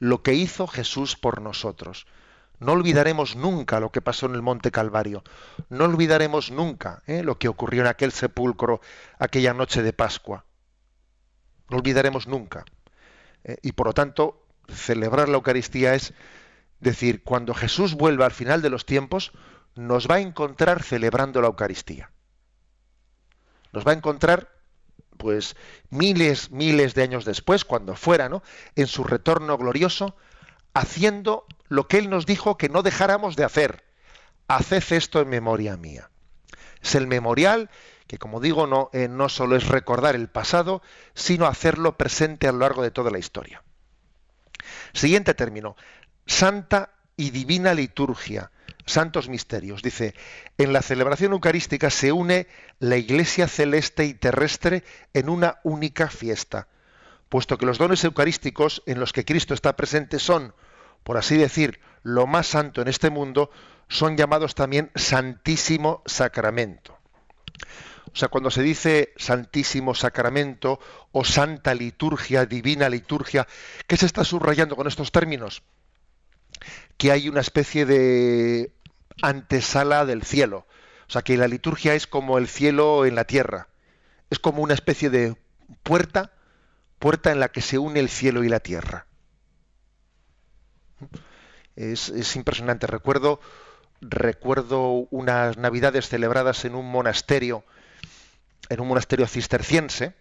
[0.01, 2.07] lo que hizo Jesús por nosotros.
[2.59, 5.23] No olvidaremos nunca lo que pasó en el Monte Calvario.
[5.69, 7.21] No olvidaremos nunca ¿eh?
[7.21, 8.81] lo que ocurrió en aquel sepulcro
[9.19, 10.45] aquella noche de Pascua.
[11.69, 12.65] No olvidaremos nunca.
[13.43, 13.57] ¿eh?
[13.61, 16.15] y por lo tanto, celebrar la Eucaristía es
[16.79, 19.33] decir, cuando Jesús vuelva al final de los tiempos,
[19.75, 22.09] nos va a encontrar celebrando la Eucaristía.
[23.71, 24.49] Nos va a encontrar
[25.21, 25.55] pues
[25.91, 28.41] miles, miles de años después, cuando fuera, ¿no?
[28.75, 30.15] En su retorno glorioso,
[30.73, 33.83] haciendo lo que Él nos dijo que no dejáramos de hacer.
[34.47, 36.09] Haced esto en memoria mía.
[36.81, 37.69] Es el memorial
[38.07, 40.81] que, como digo, no, eh, no solo es recordar el pasado,
[41.13, 43.61] sino hacerlo presente a lo largo de toda la historia.
[44.91, 45.75] Siguiente término,
[46.25, 48.51] santa y divina liturgia
[48.85, 49.81] santos misterios.
[49.81, 50.13] Dice,
[50.57, 52.47] en la celebración eucarística se une
[52.79, 56.67] la iglesia celeste y terrestre en una única fiesta,
[57.29, 60.53] puesto que los dones eucarísticos en los que Cristo está presente son,
[61.03, 63.51] por así decir, lo más santo en este mundo,
[63.87, 66.97] son llamados también Santísimo Sacramento.
[68.13, 70.79] O sea, cuando se dice Santísimo Sacramento
[71.11, 73.47] o Santa Liturgia, Divina Liturgia,
[73.87, 75.61] ¿qué se está subrayando con estos términos?
[77.01, 78.75] Que hay una especie de
[79.23, 80.67] antesala del cielo.
[81.07, 83.69] O sea, que la liturgia es como el cielo en la tierra.
[84.29, 85.35] Es como una especie de
[85.81, 86.31] puerta,
[86.99, 89.07] puerta en la que se une el cielo y la tierra.
[91.75, 92.85] Es, impresionante.
[92.85, 93.39] Recuerdo,
[94.01, 97.65] recuerdo unas navidades celebradas en un monasterio,
[98.69, 100.13] en un monasterio cisterciense,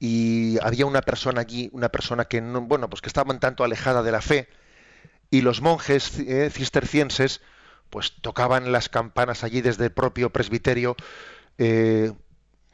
[0.00, 3.62] y había una persona allí, una persona que no, bueno, pues que estaba un tanto
[3.62, 4.48] alejada de la fe,
[5.32, 7.40] y los monjes eh, cistercienses
[7.88, 10.94] pues tocaban las campanas allí desde el propio presbiterio,
[11.56, 12.12] eh,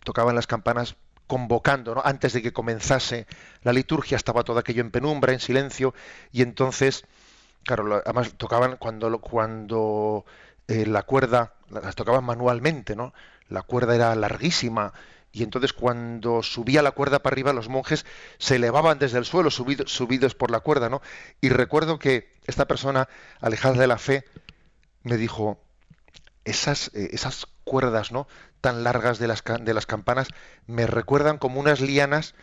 [0.03, 0.97] tocaban las campanas
[1.29, 2.03] convocando, ¿no?
[2.05, 3.27] antes de que comenzase
[3.63, 5.95] la liturgia, estaba todo aquello en penumbra, en silencio,
[6.33, 7.05] y entonces,
[7.63, 10.25] claro, además tocaban cuando, cuando
[10.67, 13.15] eh, la cuerda, las tocaban manualmente, ¿no?
[13.49, 14.93] La cuerda era larguísima,
[15.39, 18.05] y entonces cuando subía la cuerda para arriba los monjes
[18.39, 21.01] se elevaban desde el suelo subidos por la cuerda, ¿no?
[21.41, 23.09] Y recuerdo que esta persona
[23.41, 24.25] alejada de la fe
[25.05, 25.63] me dijo
[26.45, 28.27] esas, eh, esas cuerdas, ¿no?
[28.61, 30.27] Tan largas de las, de las campanas
[30.67, 32.35] me recuerdan como unas lianas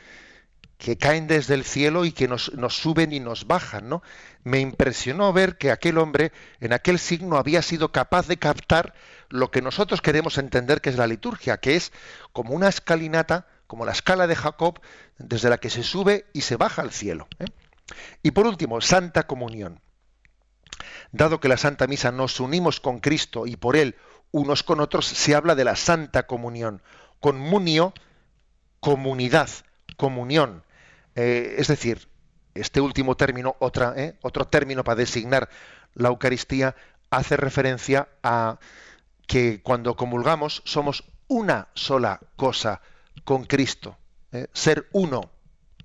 [0.78, 4.04] que caen desde el cielo y que nos, nos, suben y nos bajan, ¿no?
[4.44, 6.32] Me impresionó ver que aquel hombre
[6.62, 8.94] en aquel signo había sido capaz de captar
[9.36, 11.92] lo que nosotros queremos entender que es la liturgia, que es
[12.32, 14.80] como una escalinata, como la escala de Jacob,
[15.18, 17.28] desde la que se sube y se baja al cielo.
[17.40, 17.46] ¿eh?
[18.24, 19.82] Y por último, Santa Comunión.
[21.12, 23.96] Dado que la Santa Misa nos unimos con Cristo y por Él
[24.32, 26.82] unos con otros, se habla de la Santa Comunión.
[27.20, 27.94] Comunio,
[28.82, 29.50] comunidad,
[29.96, 30.64] comunión.
[31.16, 32.10] Eh, es decir,
[32.54, 33.56] este último término,
[33.96, 34.18] ¿eh?
[34.22, 35.50] otro término para designar
[35.94, 36.76] la Eucaristía,
[37.10, 38.60] hace referencia a
[39.28, 42.82] que cuando comulgamos somos una sola cosa
[43.24, 43.98] con Cristo,
[44.32, 44.48] ¿eh?
[44.54, 45.32] ser uno,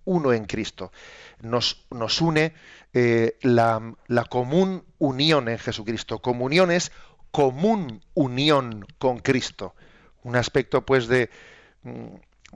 [0.05, 0.93] uno en Cristo.
[1.41, 2.55] Nos, nos une
[2.93, 6.21] eh, la, la, común unión en Jesucristo.
[6.21, 6.93] Comunión es
[7.31, 9.75] común unión con Cristo.
[10.23, 11.31] Un aspecto, pues, de
[11.83, 12.07] mm,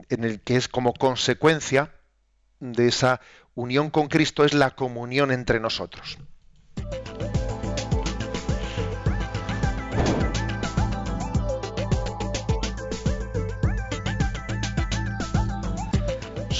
[0.09, 1.91] en el que es como consecuencia
[2.59, 3.21] de esa
[3.55, 6.17] unión con Cristo es la comunión entre nosotros.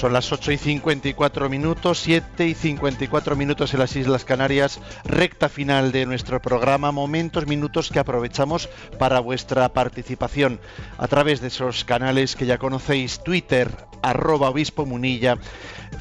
[0.06, 5.50] Son las 8 y 54 minutos, 7 y 54 minutos en las Islas Canarias, recta
[5.50, 10.60] final de nuestro programa, momentos, minutos que aprovechamos para vuestra participación
[11.00, 13.72] a través de esos canales que ya conocéis, Twitter,
[14.04, 15.40] arroba obispo munilla,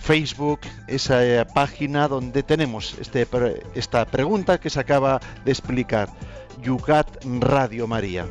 [0.02, 3.26] Facebook, esa eh, página donde tenemos este,
[3.74, 6.10] esta pregunta que se acaba de explicar,
[6.60, 8.26] Yucat Radio María.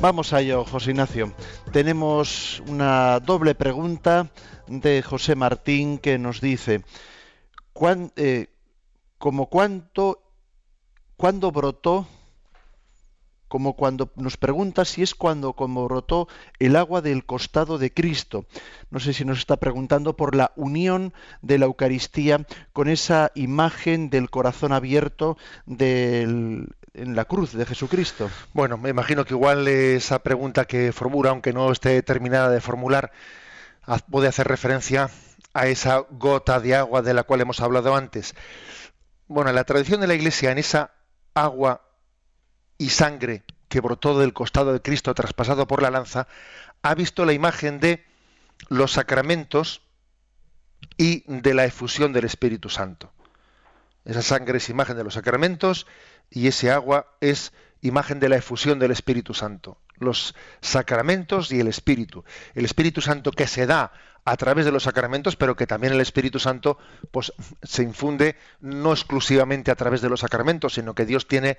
[0.00, 1.32] Vamos a ello, José Ignacio
[1.72, 4.30] tenemos una doble pregunta
[4.66, 6.84] de José Martín que nos dice,
[8.16, 8.46] eh,
[9.16, 10.22] como cuánto,
[11.16, 12.06] cuándo brotó,
[13.48, 18.44] como cuando nos pregunta si es cuando como brotó el agua del costado de Cristo.
[18.90, 24.10] No sé si nos está preguntando por la unión de la Eucaristía con esa imagen
[24.10, 28.30] del corazón abierto del, en la cruz de Jesucristo.
[28.52, 33.12] Bueno, me imagino que igual esa pregunta que formula, aunque no esté terminada de formular,
[34.10, 35.10] puede hacer referencia
[35.54, 38.34] a esa gota de agua de la cual hemos hablado antes.
[39.26, 40.92] Bueno, en la tradición de la Iglesia, en esa
[41.34, 41.82] agua
[42.78, 46.26] y sangre que brotó del costado de Cristo traspasado por la lanza,
[46.82, 48.04] ha visto la imagen de
[48.68, 49.82] los sacramentos
[50.98, 53.12] y de la efusión del Espíritu Santo.
[54.04, 55.86] Esa sangre es imagen de los sacramentos
[56.32, 57.52] y ese agua es
[57.82, 59.78] imagen de la efusión del Espíritu Santo.
[59.98, 62.24] Los sacramentos y el Espíritu.
[62.54, 63.92] El Espíritu Santo que se da
[64.24, 66.78] a través de los sacramentos, pero que también el Espíritu Santo
[67.10, 71.58] pues, se infunde no exclusivamente a través de los sacramentos, sino que Dios tiene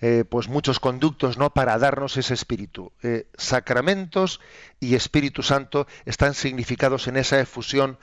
[0.00, 4.40] eh, pues muchos conductos no para darnos ese espíritu Eh, sacramentos
[4.80, 7.98] y Espíritu Santo están significados en esa efusión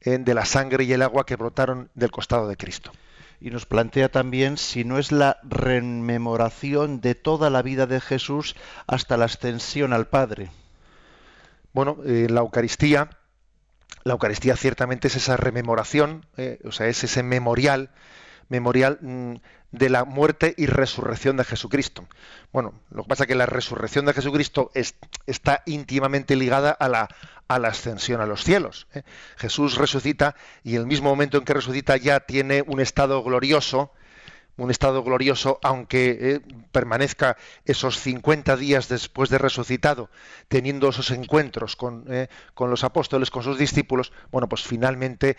[0.00, 2.92] eh, de la sangre y el agua que brotaron del costado de Cristo
[3.40, 8.54] Y nos plantea también si no es la rememoración de toda la vida de Jesús
[8.86, 10.50] hasta la ascensión al Padre.
[11.72, 13.10] Bueno, eh, la Eucaristía,
[14.04, 17.90] la Eucaristía ciertamente es esa rememoración, eh, o sea, es ese memorial,
[18.50, 19.36] memorial mm,
[19.72, 22.06] de la muerte y resurrección de Jesucristo.
[22.52, 24.96] Bueno, lo que pasa es que la resurrección de Jesucristo es-
[25.26, 27.08] está íntimamente ligada a la,
[27.48, 28.86] a la ascensión a los cielos.
[28.92, 29.02] ¿eh?
[29.38, 30.34] Jesús resucita
[30.64, 33.92] y el mismo momento en que resucita ya tiene un estado glorioso,
[34.56, 36.40] un estado glorioso, aunque eh,
[36.70, 40.10] permanezca esos 50 días después de resucitado,
[40.48, 45.36] teniendo esos encuentros con, eh, con los apóstoles, con sus discípulos, bueno, pues finalmente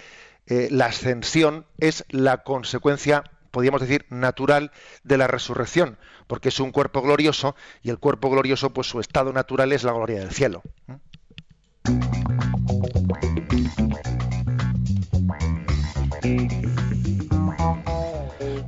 [0.48, 4.72] eh, la ascensión es la consecuencia, podríamos decir, natural
[5.04, 9.34] de la resurrección, porque es un cuerpo glorioso y el cuerpo glorioso, pues su estado
[9.34, 10.62] natural es la gloria del cielo.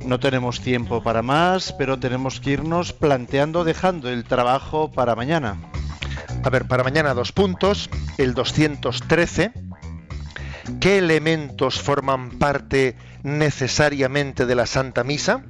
[0.06, 5.56] No tenemos tiempo para más, pero tenemos que irnos planteando, dejando el trabajo para mañana.
[6.44, 7.88] A ver, para mañana dos puntos.
[8.18, 9.52] El 213.
[10.80, 15.44] ¿Qué elementos forman parte necesariamente de la Santa Misa?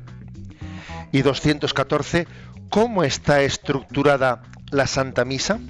[1.12, 2.26] Y 214.
[2.68, 5.60] ¿Cómo está estructurada la Santa Misa?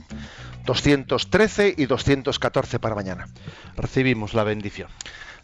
[0.65, 3.29] 213 y 214 para mañana.
[3.77, 4.89] Recibimos la bendición.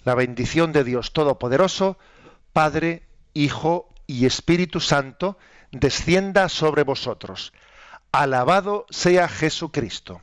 [0.05, 1.98] La bendición de Dios Todopoderoso,
[2.55, 3.03] Padre,
[3.34, 5.36] Hijo y Espíritu Santo,
[5.72, 7.53] descienda sobre vosotros.
[8.12, 10.22] Alabado sea Jesucristo.